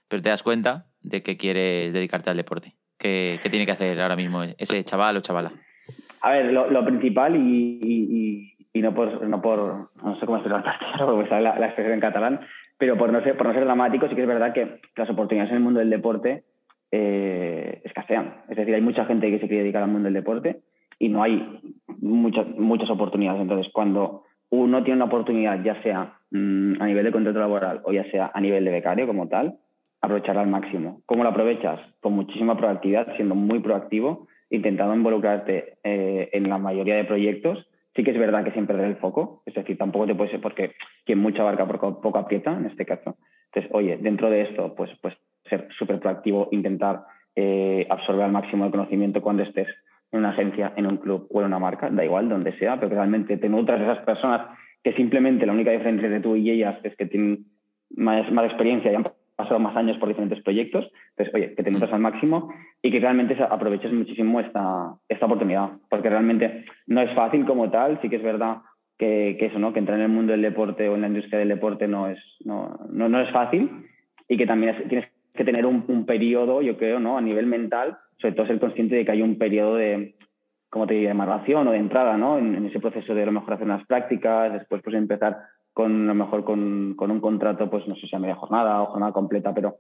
[0.09, 2.75] pero te das cuenta de que quieres dedicarte al deporte.
[2.99, 5.53] ¿Qué, tiene que hacer ahora mismo ese chaval o chavala?
[6.21, 10.63] A ver, lo, principal y, no por, no por, no sé cómo decirlo
[11.07, 12.41] porque la, la expresión en catalán,
[12.77, 15.51] pero por no ser, por no ser dramático, sí que es verdad que las oportunidades
[15.51, 16.45] en el mundo del deporte
[16.91, 18.43] eh, escasean.
[18.49, 20.61] Es decir, hay mucha gente que se quiere dedicar al mundo del deporte
[20.99, 21.61] y no hay
[22.01, 23.41] muchas, muchas oportunidades.
[23.41, 27.93] Entonces, cuando uno tiene una oportunidad, ya sea mm, a nivel de contrato laboral o
[27.93, 29.59] ya sea a nivel de becario como tal,
[30.01, 31.03] aprovecharla al máximo.
[31.07, 31.81] ¿Cómo lo aprovechas?
[32.01, 37.67] Con muchísima proactividad, siendo muy proactivo, intentando involucrarte eh, en la mayoría de proyectos.
[37.95, 40.41] Sí que es verdad que sin perder el foco, es decir, tampoco te puede ser
[40.41, 40.73] porque
[41.05, 43.17] quien mucha abarca poco, poco aprieta en este caso.
[43.47, 45.15] Entonces, oye, dentro de esto, pues, pues
[45.49, 49.67] ser súper proactivo, intentar eh, absorber al máximo el conocimiento cuando estés
[50.13, 52.89] en una agencia, en un club o en una marca, da igual donde sea, pero
[52.89, 54.47] que realmente te nutras de esas personas
[54.83, 57.47] que simplemente la única diferencia entre tú y ellas es que tienen
[57.95, 59.07] más, más experiencia y han
[59.37, 60.91] pasado más años por diferentes proyectos.
[61.11, 62.53] Entonces, oye, que te nutras al máximo
[62.83, 68.01] y que realmente aproveches muchísimo esta, esta oportunidad, porque realmente no es fácil como tal,
[68.01, 68.59] sí que es verdad
[68.99, 69.73] que, que, eso, ¿no?
[69.73, 72.19] Que entrar en el mundo del deporte o en la industria del deporte no es,
[72.45, 73.71] no, no, no es fácil
[74.29, 77.17] y que también tienes que tener un, un, periodo, yo creo, ¿no?
[77.17, 80.17] A nivel mental sobre todo ser consciente de que hay un periodo de,
[80.71, 82.39] como te diría, de marración o de entrada, ¿no?
[82.39, 85.39] En, ese proceso de a lo mejor hacer unas prácticas, después pues empezar
[85.73, 88.83] con a lo mejor con, con, un contrato, pues no sé si a media jornada
[88.83, 89.77] o jornada completa, pero,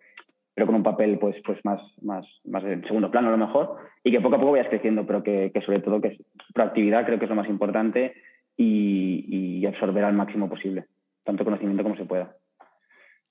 [0.54, 3.76] pero con un papel pues, pues más, más, más en segundo plano a lo mejor,
[4.04, 6.18] y que poco a poco vayas creciendo, pero que, que sobre todo que es
[6.54, 8.14] proactividad creo que es lo más importante
[8.56, 10.86] y, y absorber al máximo posible,
[11.24, 12.36] tanto conocimiento como se pueda.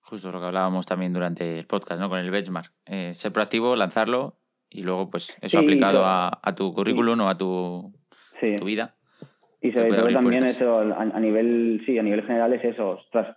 [0.02, 2.08] Justo lo que hablábamos también durante el podcast, ¿no?
[2.08, 2.72] Con el benchmark.
[2.86, 4.36] Eh, ser proactivo, lanzarlo
[4.70, 7.94] y luego pues eso aplicado a, tu currículum o a tu,
[8.60, 8.96] tu, vida.
[9.62, 13.36] Y sobre todo también eso a, nivel, sí, a nivel general es eso, ostras,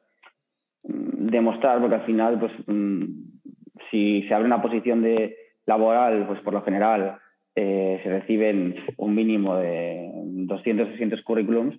[0.82, 3.04] mm, demostrar, porque al final, pues mm,
[3.90, 7.18] si se abre una posición de laboral, pues por lo general
[7.54, 11.76] eh, se reciben un mínimo de 200, 300 currículums.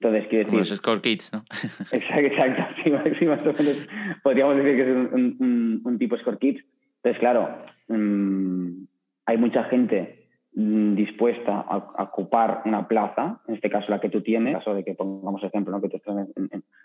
[0.00, 0.58] Entonces, quiero decir.
[0.58, 1.44] los score kits, ¿no?
[1.92, 2.62] Exacto, exacto.
[2.82, 2.90] Sí,
[3.26, 3.88] más o menos
[4.22, 6.58] podríamos decir que es un, un, un tipo score kit.
[6.96, 8.84] Entonces, claro, mmm,
[9.26, 14.22] hay mucha gente mm, dispuesta a, ocupar una plaza, en este caso la que tú
[14.22, 15.80] tienes, en caso de que pongamos ejemplo, ¿no?
[15.80, 16.16] que tú estás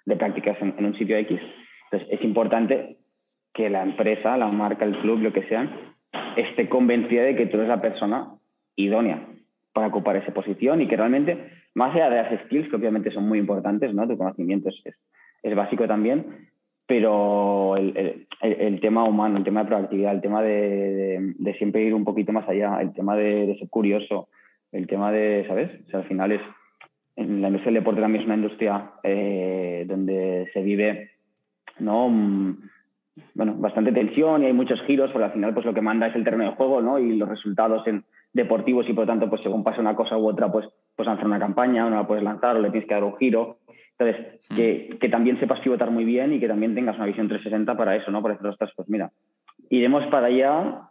[0.06, 1.40] de prácticas en, un sitio X.
[1.92, 2.98] Entonces, es importante
[3.54, 5.70] que la empresa, la marca, el club, lo que sea,
[6.38, 8.36] esté convencida de que tú eres la persona
[8.76, 9.28] idónea
[9.74, 13.28] para ocupar esa posición y que realmente, más allá de las skills, que obviamente son
[13.28, 14.08] muy importantes, ¿no?
[14.08, 14.96] tu conocimiento es,
[15.44, 16.50] es básico también,
[16.88, 18.28] pero el, el,
[18.82, 22.48] tema humano, el tema de proactividad, el tema de, de, siempre ir un poquito más
[22.48, 24.30] allá, el tema de, ser curioso,
[24.72, 25.70] el tema de, ¿sabes?
[25.88, 26.42] O sea, al final es,
[27.16, 31.12] en la industria del deporte también es una industria eh, donde se vive,
[31.80, 32.10] ¿no?
[32.10, 32.58] Mm,
[33.36, 36.16] bueno, bastante tensión y hay muchos giros, pero al final pues lo que manda es
[36.16, 37.00] el terreno de juego, ¿no?
[37.00, 40.28] Y los resultados en deportivos y por lo tanto pues según pasa una cosa u
[40.28, 40.66] otra pues
[41.00, 43.60] pues lanzar una campaña no la puedes lanzar o le tienes que dar un giro.
[43.98, 44.56] Entonces, mm.
[44.58, 47.96] que, que, también sepas pivotar muy bien y que también tengas una visión 360 para
[47.96, 48.22] eso, ¿no?
[48.22, 49.10] Para decir, ostras, pues mira,
[49.70, 50.90] iremos para allá,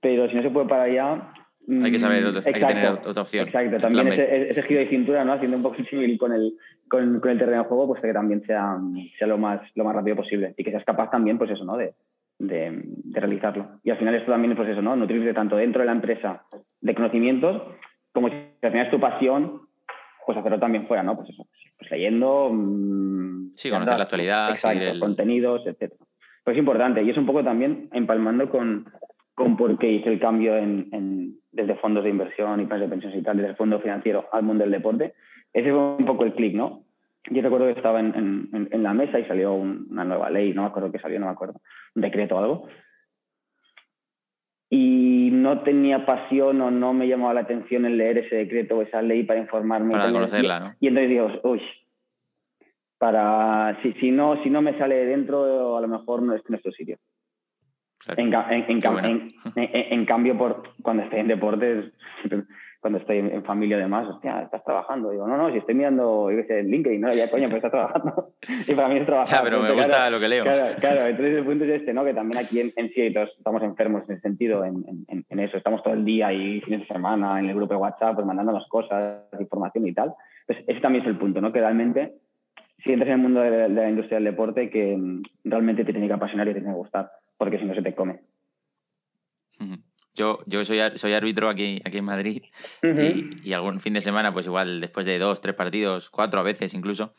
[0.00, 1.30] pero si no se puede para allá,
[1.68, 3.46] hay que saber, hay que tener otra opción.
[3.46, 5.34] Exacto, también ese, ese, giro de cintura, ¿no?
[5.34, 6.54] Haciendo un poco símil con el,
[6.88, 8.76] con, con, el terreno de juego, pues que también sea,
[9.16, 11.76] sea lo, más, lo más rápido posible y que seas capaz también, pues eso, ¿no?
[11.76, 11.94] De,
[12.40, 13.78] de, de, realizarlo.
[13.84, 14.96] Y al final esto también es pues eso, ¿no?
[14.96, 16.42] Nutrirte tanto dentro de la empresa
[16.80, 17.62] de conocimientos,
[18.14, 19.62] como si al final es tu pasión,
[20.24, 21.16] pues hacerlo también fuera, ¿no?
[21.16, 21.46] Pues eso,
[21.76, 22.48] pues leyendo...
[22.50, 25.92] Mm, sí, conocer la actualidad, exacto, contenidos, etc.
[26.44, 28.86] Pues es importante y es un poco también empalmando con,
[29.34, 32.90] con por qué hice el cambio en, en, desde fondos de inversión y planes de
[32.90, 35.14] pensiones y tal, desde el fondo financiero al mundo del deporte.
[35.52, 36.84] Ese fue un poco el clic, ¿no?
[37.30, 40.68] Yo recuerdo que estaba en, en, la mesa y salió una nueva ley, no me
[40.68, 41.60] acuerdo qué salió, no me acuerdo,
[41.94, 42.68] un decreto o algo.
[44.68, 48.82] Y no tenía pasión o no me llamaba la atención el leer ese decreto o
[48.82, 49.92] esa ley para informarme.
[49.92, 50.74] Para conocerla, ¿no?
[50.80, 51.60] Y entonces digo, uy,
[52.96, 56.42] para, si, si, no, si no me sale de dentro, a lo mejor no es
[56.48, 56.96] nuestro sitio.
[58.16, 58.32] En,
[59.54, 61.92] en, cambio, por, cuando estoy en deportes,
[62.84, 65.10] cuando estoy en, familia además, hostia, estás trabajando.
[65.10, 67.70] Digo, no, no, si estoy mirando, yo qué sé, LinkedIn, no, ya coño, pero estás
[67.70, 68.34] trabajando.
[68.68, 69.38] y para mí es trabajar.
[69.38, 70.44] Ya, pero me gusta lo que leo.
[70.44, 72.04] Claro, claro, entonces el punto es este, ¿no?
[72.04, 75.56] Que también aquí en, en sí estamos enfermos en el sentido, en, en, eso.
[75.56, 78.52] Estamos todo el día y fines de semana en el grupo de WhatsApp, pues mandando
[78.52, 80.12] las cosas, información y tal.
[80.46, 81.54] Pues ese también es el punto, ¿no?
[81.54, 82.12] Que realmente,
[82.84, 86.06] si entras en el mundo de, la industria del deporte, que mm, realmente te tiene
[86.06, 88.20] que apasionar y te tiene que gustar, porque si no se te come.
[90.14, 92.42] Yo, yo soy, soy árbitro aquí, aquí en Madrid
[93.42, 96.72] y, algún fin de semana, pues igual después de dos, tres partidos, cuatro a veces
[96.74, 97.12] incluso,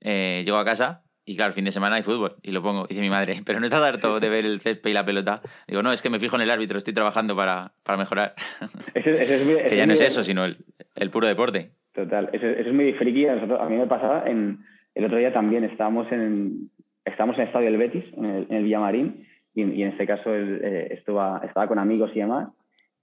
[0.00, 2.86] eh, llego a casa y claro, el fin de semana hay fútbol y lo pongo,
[2.86, 5.40] dice mi madre, pero no está harto de ver el césped y la pelota.
[5.68, 8.34] Digo, no, es que me fijo en el árbitro, estoy trabajando para, para mejorar.
[8.94, 10.56] que ya no es eso, sino el,
[10.96, 11.70] el, puro deporte.
[11.92, 13.26] Total, eso, es muy friki.
[13.26, 13.36] A,
[13.68, 14.60] mí me pasaba, en,
[14.94, 16.70] el otro día también estábamos en,
[17.04, 20.34] estábamos en el estadio del Betis, en el, en el Villamarín, y, en este caso
[20.34, 22.48] él, eh, estaba, estaba con amigos y demás,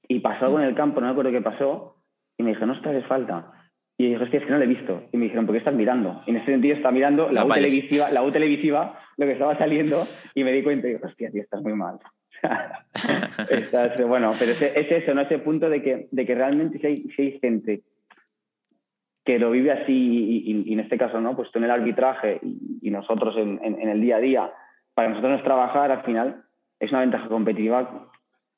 [0.07, 1.97] y pasó algo en el campo, no me acuerdo qué pasó,
[2.37, 3.51] y me dijo, no estás falta.
[3.97, 5.03] Y dije, hostia, es que no lo he visto.
[5.11, 6.21] Y me dijeron, ¿por qué estás mirando?
[6.27, 9.57] Y en ese sentido estaba mirando la U, televisiva, la U televisiva, lo que estaba
[9.57, 11.97] saliendo, y me di cuenta y dije, hostia, tío, estás muy mal.
[13.49, 15.21] estás, bueno, pero es, es, eso, ¿no?
[15.21, 17.81] Ese punto de que, de que realmente si hay, si hay gente
[19.25, 21.35] que lo vive así, y, en este caso, ¿no?
[21.35, 22.39] Pues tú en el arbitraje
[22.81, 24.51] y, nosotros en, en, el día a día,
[24.97, 26.43] para nosotros no trabajar, al final
[26.79, 28.09] es una ventaja competitiva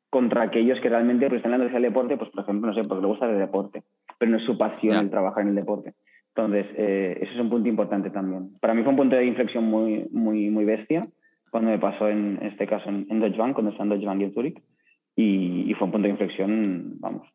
[0.09, 3.01] contra aquellos que realmente pues, están en el deporte, pues por ejemplo, no sé, porque
[3.01, 3.83] le gusta el deporte,
[4.17, 5.95] pero no es su pasión el trabajar en el deporte.
[6.33, 8.57] Entonces, eh, ese es un punto importante también.
[8.61, 11.09] Para mí fue un punto de inflexión muy, muy, muy bestia
[11.51, 14.23] cuando me pasó en, este caso en, Deutsche Bank, cuando estaba en Deutsche Bank y
[14.23, 14.63] en Zurich,
[15.17, 17.27] y, fue un punto de inflexión, vamos,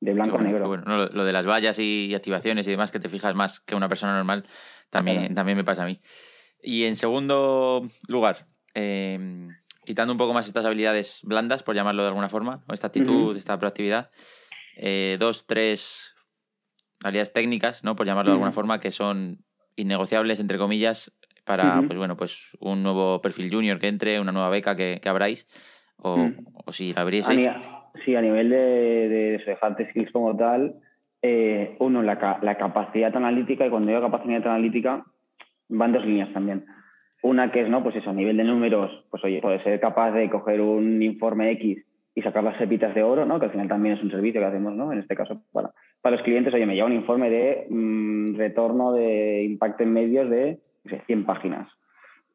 [0.00, 0.66] de blanco a negro.
[0.66, 3.88] Bueno, lo, de las vallas y activaciones y demás, que te fijas más que una
[3.88, 4.42] persona normal,
[4.90, 6.00] también, también me pasa a mí.
[6.62, 9.48] Y en segundo lugar, em,
[9.84, 13.58] quitando un poco más estas habilidades blandas, por llamarlo de alguna forma, esta actitud, esta
[13.58, 14.10] proactividad,
[14.76, 16.14] eh, dos, tres
[17.02, 17.96] habilidades técnicas, ¿no?
[17.96, 19.38] por llamarlo de alguna forma, que son
[19.76, 21.12] innegociables, entre comillas,
[21.44, 25.08] para pues bueno, pues un nuevo perfil junior que entre, una nueva beca que, que
[25.08, 25.48] abráis,
[25.96, 26.30] o,
[26.64, 27.50] o si la abrieseis.
[28.04, 30.76] Sí, a nivel de, de, de skills como tal,
[31.20, 35.04] eh, uno, la, la, capacidad analítica, y cuando digo capacidad analítica,
[35.68, 36.64] van dos líneas también.
[37.22, 37.82] Una que es, ¿no?
[37.82, 41.52] Pues eso, a nivel de números, pues oye, puede ser capaz de coger un informe
[41.52, 41.84] X
[42.14, 43.38] y sacar las pepitas de oro, ¿no?
[43.38, 44.92] Que al final también es un servicio que hacemos, ¿no?
[44.92, 48.92] En este caso, para, para los clientes, oye, me lleva un informe de mm, retorno
[48.92, 50.58] de impacto en medios de
[51.06, 51.68] 100 páginas.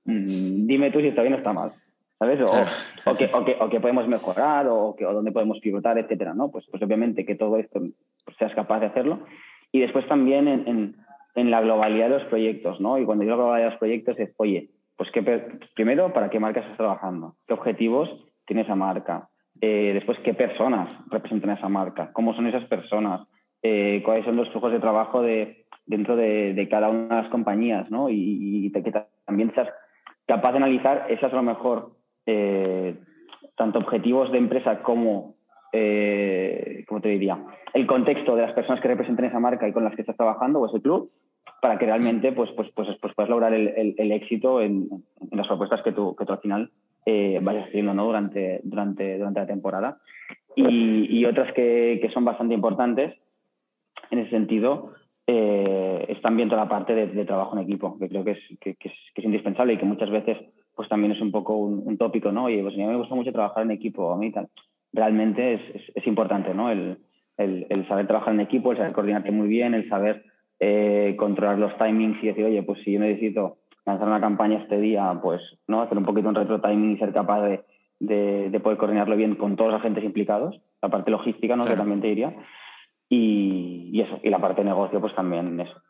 [0.06, 1.74] Mm, dime tú si está bien o está mal,
[2.18, 2.40] ¿sabes?
[2.42, 5.98] O, o, que, o, que, o que, podemos mejorar o, que, o dónde podemos pivotar,
[5.98, 6.50] etcétera, ¿no?
[6.50, 7.82] Pues, pues obviamente que todo esto
[8.24, 9.20] pues, seas capaz de hacerlo.
[9.72, 10.96] Y después también en, en
[11.38, 12.98] en la globalidad de los proyectos, ¿no?
[12.98, 15.22] Y cuando digo globalidad de los proyectos es, oye, pues qué,
[15.76, 17.36] primero, ¿para qué marca estás trabajando?
[17.48, 18.10] ¿Qué objetivos
[18.48, 19.30] tiene esa marca?
[19.62, 22.12] Eh, después, ¿qué personas representan esa marca?
[22.12, 23.22] ¿Cómo son esas personas?
[23.62, 27.90] Eh, ¿Cuáles son los flujos de trabajo de, dentro de, cada una de las compañías?
[27.92, 28.10] ¿no?
[28.10, 28.92] Y, que
[29.26, 29.70] también seas
[30.26, 31.92] capaz de analizar esas a lo mejor,
[32.26, 32.96] eh,
[33.56, 35.36] tanto objetivos de empresa como,
[35.72, 37.38] ¿cómo te diría?
[37.74, 40.60] El contexto de las personas que representan esa marca y con las que estás trabajando
[40.60, 41.12] o ese club
[41.62, 44.88] para que realmente pues, pues, pues, pues puedas lograr el, el, éxito en,
[45.32, 46.72] las propuestas que tú, que tú al final
[47.06, 48.06] eh, vayas haciendo ¿no?
[48.06, 49.98] durante, durante, durante la temporada.
[50.56, 53.14] Y, otras que, que, son bastante importantes
[54.10, 54.94] en ese sentido
[55.28, 58.76] eh, es también toda la parte de, trabajo en equipo, que creo que es, que,
[58.76, 60.38] que, es, que es, indispensable y que muchas veces
[60.76, 62.46] pues también es un poco un, tópico, ¿no?
[62.46, 64.48] Oye, pues a mí me gusta mucho trabajar en equipo, a mí tal.
[64.94, 66.72] Realmente es, es, es importante, ¿no?
[66.72, 66.98] El,
[67.38, 70.26] el, saber trabajar en equipo, el saber coordinarte muy bien, el saber
[70.60, 74.80] eh, controlar los timings y decir, oye, pues si yo necesito lanzar una campaña este
[74.80, 77.64] día, pues no hacer un poquito un retro timing y ser capaz de,
[78.00, 81.66] de, poder coordinarlo bien con todos los agentes implicados, la parte logística, ¿no?
[81.66, 82.36] que también te diría,
[83.08, 85.82] y, y, eso, y la parte de negocio, pues también eso,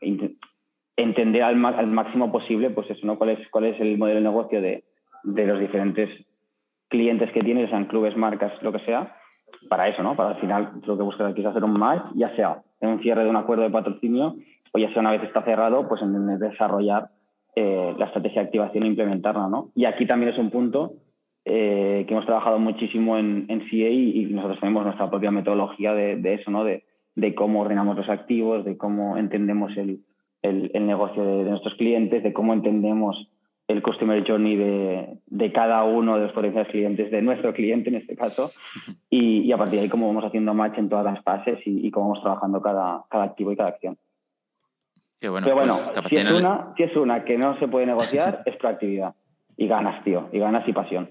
[0.95, 3.17] entender al, al, máximo posible, pues eso, ¿no?
[3.17, 4.83] cuál es, cuál es el modelo de negocio de,
[5.23, 6.09] de los diferentes
[6.89, 9.15] clientes que tienes, sean clubes, marcas, lo que sea,
[9.69, 10.15] para eso, ¿no?
[10.15, 13.01] Para al final lo que buscas aquí es hacer un match, ya sea en un
[13.01, 14.35] cierre de un acuerdo de patrocinio
[14.73, 17.09] o ya sea una vez está cerrado, pues en desarrollar
[17.55, 19.71] eh, la estrategia de activación e implementarla, ¿no?
[19.75, 20.93] Y aquí también es un punto
[21.45, 26.51] eh, que hemos trabajado muchísimo en, CA y, nosotros tenemos nuestra propia metodología de, eso,
[26.51, 26.63] ¿no?
[26.63, 26.83] De,
[27.35, 30.01] cómo ordenamos los activos, de cómo entendemos el,
[30.43, 33.29] el, negocio de, nuestros clientes, de cómo entendemos
[33.67, 37.95] el customer journey de, de, cada uno de los potenciales clientes, de nuestro cliente en
[37.95, 38.51] este caso,
[39.09, 41.85] y, y, a partir de ahí cómo vamos haciendo match en todas las fases y,
[41.85, 43.97] y cómo vamos trabajando cada, cada, activo y cada acción.
[45.19, 47.87] Qué bueno, Pero bueno, pues, si, es una, si es una que no se puede
[47.87, 49.15] negociar, es proactividad.
[49.57, 51.07] Y ganas, tío, y ganas y pasión.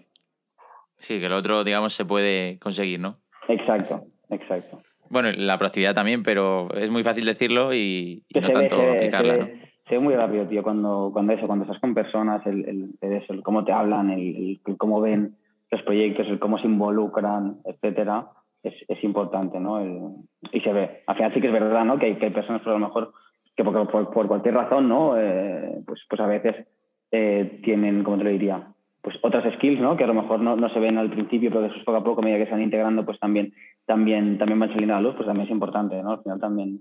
[0.98, 3.18] Sí, que el otro, digamos, se puede conseguir, ¿no?
[3.48, 4.80] Exacto, exacto.
[5.10, 9.65] Bueno, la proactividad también, pero es muy fácil decirlo y, no tanto aplicarla, ¿no?
[9.94, 12.64] Ve muy rápido, tío, cuando, cuando eso, cuando estás con personas, el,
[13.00, 15.36] el, eso, el cómo te hablan, el, cómo ven
[15.70, 18.26] los proyectos, el cómo se involucran, etcétera,
[18.62, 19.80] es, es importante, ¿no?
[20.52, 21.02] y se ve.
[21.06, 21.98] Al final sí que es verdad, ¿no?
[21.98, 23.12] Que hay, que hay personas, por lo mejor,
[23.56, 25.16] que por, por, por cualquier razón, ¿no?
[25.16, 26.66] Eh, pues, pues a veces
[27.10, 28.68] eh, tienen, como te lo diría?
[29.02, 29.96] Pues otras skills, ¿no?
[29.96, 32.20] Que a lo mejor no, no se ven al principio, pero eso poco a poco,
[32.20, 33.54] a medida que se van integrando, pues también,
[33.86, 36.12] también, también van saliendo a la luz, pues también es importante, ¿no?
[36.12, 36.80] Al final también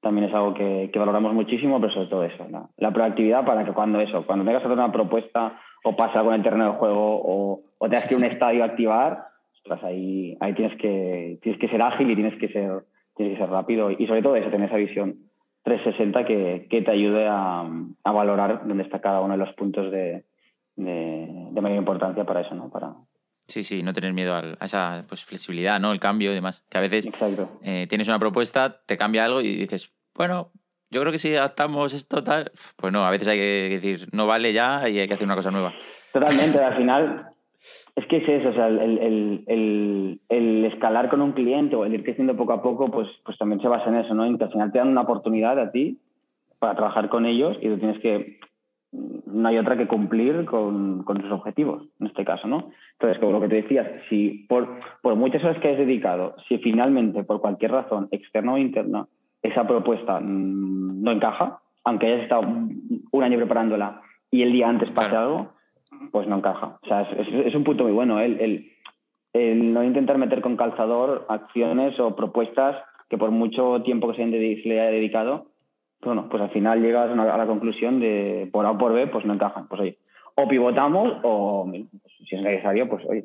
[0.00, 2.46] también es algo que, valoramos muchísimo, pero sobre todo eso,
[2.76, 6.30] la, proactividad para que cuando eso, cuando tengas que hacer una propuesta o pasa algo
[6.30, 9.28] en el terreno del juego o, o tengas que ir a un estadio a activar,
[9.64, 12.84] pues ahí, ahí tienes, que, tienes que ser ágil y tienes que ser,
[13.16, 15.16] tienes que ser rápido y sobre todo eso, tener esa visión
[15.64, 17.60] 360 que, que te ayude a,
[18.04, 20.24] a, valorar dónde está cada uno de los puntos de,
[20.76, 22.70] de, mayor importancia para eso, ¿no?
[22.70, 22.94] Para,
[23.48, 25.90] Sí, sí, no tener miedo a esa pues, flexibilidad, ¿no?
[25.92, 26.66] El cambio y demás.
[26.68, 27.08] Que a veces
[27.62, 30.50] eh, tienes una propuesta, te cambia algo y dices, bueno,
[30.90, 34.26] yo creo que si adaptamos esto tal, pues no, a veces hay que decir, no
[34.26, 35.72] vale ya y hay que hacer una cosa nueva.
[36.12, 37.28] Totalmente, al final
[37.96, 41.94] es que es eso, o sea, el, el, el, escalar con un cliente o el
[41.94, 44.26] ir creciendo poco a poco, pues, pues también se basa en eso, ¿no?
[44.26, 45.98] En que al final te dan una oportunidad a ti
[46.58, 48.40] para trabajar con ellos y tú tienes que
[48.92, 52.70] no hay otra que cumplir con, con, sus objetivos, en este caso, ¿no?
[52.92, 56.58] Entonces, como lo que te decías, si por, por muchas horas que hayas dedicado, si
[56.58, 59.06] finalmente, por cualquier razón, externa o interna,
[59.42, 64.90] esa propuesta mm, no encaja, aunque hayas estado un año preparándola y el día antes
[64.90, 65.52] pase algo,
[66.10, 66.78] pues no encaja.
[66.82, 68.72] O sea, es, es, un punto muy bueno, el, el,
[69.32, 72.76] el, no intentar meter con calzador acciones o propuestas
[73.08, 75.46] que por mucho tiempo que se, le haya dedicado,
[76.02, 79.24] bueno, pues al final llegas a la conclusión de por A o por B, pues
[79.24, 79.68] no encajan.
[79.68, 79.98] Pues oye,
[80.34, 81.70] o pivotamos o
[82.28, 83.24] si es necesario, pues oye,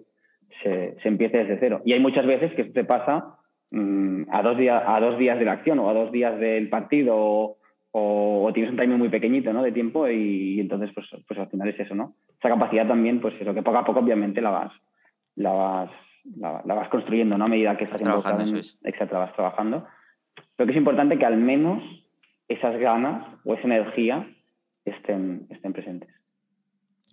[0.61, 1.81] se, se empieza desde cero.
[1.85, 3.37] Y hay muchas veces que se pasa
[3.71, 6.69] mmm, a, dos días, a dos días de la acción o a dos días del
[6.69, 7.57] partido o,
[7.91, 9.61] o, tienes un timing muy pequeñito ¿no?
[9.61, 12.15] de tiempo y, entonces pues, pues al final es eso, ¿no?
[12.39, 14.73] Esa capacidad también, pues eso, que poco a poco obviamente la vas,
[15.35, 15.91] la vas,
[16.35, 17.45] la, vas construyendo, ¿no?
[17.45, 19.85] A medida que estás trabajando, en, exacto, la vas trabajando.
[20.55, 21.83] Pero que es importante que al menos
[22.47, 24.27] esas ganas o esa energía
[24.85, 26.09] estén, estén presentes.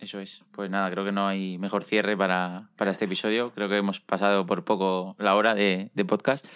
[0.00, 0.44] Eso es.
[0.52, 3.52] Pues nada, creo que no hay mejor cierre para, para este episodio.
[3.52, 6.46] Creo que hemos pasado por poco la hora de, de podcast,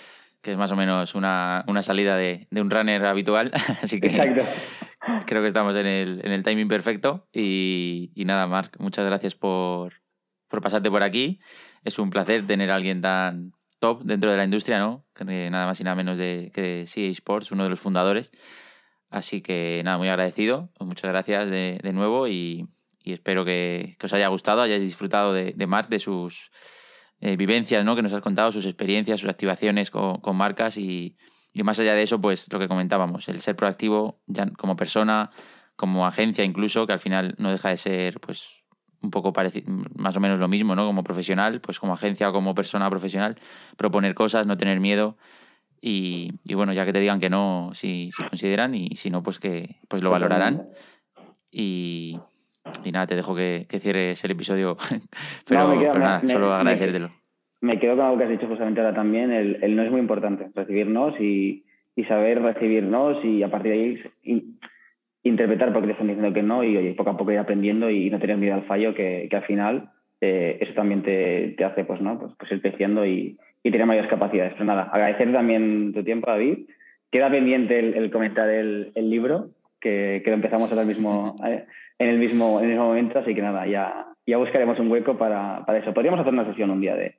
[0.40, 3.52] que es más o menos una, una salida de, de, un runner habitual.
[3.82, 4.10] Así que
[5.26, 7.28] creo que estamos en el, en el timing perfecto.
[7.32, 9.92] Y, y nada, Marc, muchas gracias por,
[10.48, 11.38] por pasarte por aquí.
[11.84, 15.04] Es un placer tener a alguien tan top dentro de la industria, ¿no?
[15.14, 18.32] Que nada más y nada menos de que CA Sports, uno de los fundadores.
[19.10, 20.70] Así que nada, muy agradecido.
[20.80, 22.66] Muchas gracias de, de nuevo y,
[23.02, 26.50] y espero que, que, os haya gustado, hayáis disfrutado de, de de sus
[27.20, 27.94] eh, vivencias ¿no?
[27.94, 31.16] que nos has contado, sus experiencias, sus activaciones con, con marcas y,
[31.52, 35.30] y, más allá de eso, pues lo que comentábamos, el ser proactivo ya como persona,
[35.76, 38.64] como agencia incluso, que al final no deja de ser pues
[39.00, 39.32] un poco
[39.96, 40.86] más o menos lo mismo, ¿no?
[40.86, 43.38] Como profesional, pues como agencia o como persona profesional,
[43.76, 45.18] proponer cosas, no tener miedo
[45.86, 49.22] y, y, bueno, ya que te digan que no, si, si consideran, y si no,
[49.22, 50.68] pues que pues lo valorarán.
[51.50, 52.18] Y,
[52.82, 54.78] y nada, te dejo que, que cierres el episodio,
[55.46, 57.10] pero, no, quedo, nada, me, solo me, agradecértelo.
[57.60, 60.00] Me quedo con algo que has dicho justamente ahora también, el, el no es muy
[60.00, 64.58] importante, recibirnos y, y saber recibirnos y a partir de ahí in,
[65.22, 68.08] interpretar porque te están diciendo que no y oye, poco a poco ir aprendiendo y
[68.08, 69.90] no tener miedo al fallo que, que al final
[70.22, 72.18] eh, eso también te, te, hace pues, ¿no?
[72.18, 74.52] pues, pues ir creciendo y, y tener mayores capacidades.
[74.52, 76.68] Pero nada, agradecer también tu tiempo, David.
[77.10, 79.48] Queda pendiente el, comentar el, libro,
[79.80, 81.64] que, lo empezamos ahora mismo, eh,
[81.98, 85.16] en, el mismo, en el mismo momento, así que nada, ya, ya buscaremos un hueco
[85.16, 85.94] para, para eso.
[85.94, 87.16] Podríamos hacer una sesión un día de,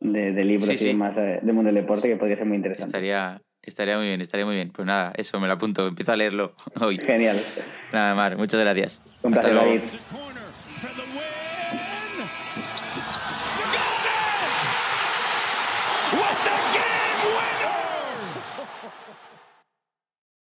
[0.00, 2.86] de, libros y más eh, del mundo del deporte, que podría ser muy interesante.
[2.86, 4.70] Estaría, estaría muy bien, estaría muy bien.
[4.70, 6.98] Pues nada, eso me lo apunto, empiezo a leerlo hoy.
[6.98, 7.38] Genial.
[7.92, 9.02] Nada, Mar, muchas gracias.
[9.22, 9.80] Un placer, David.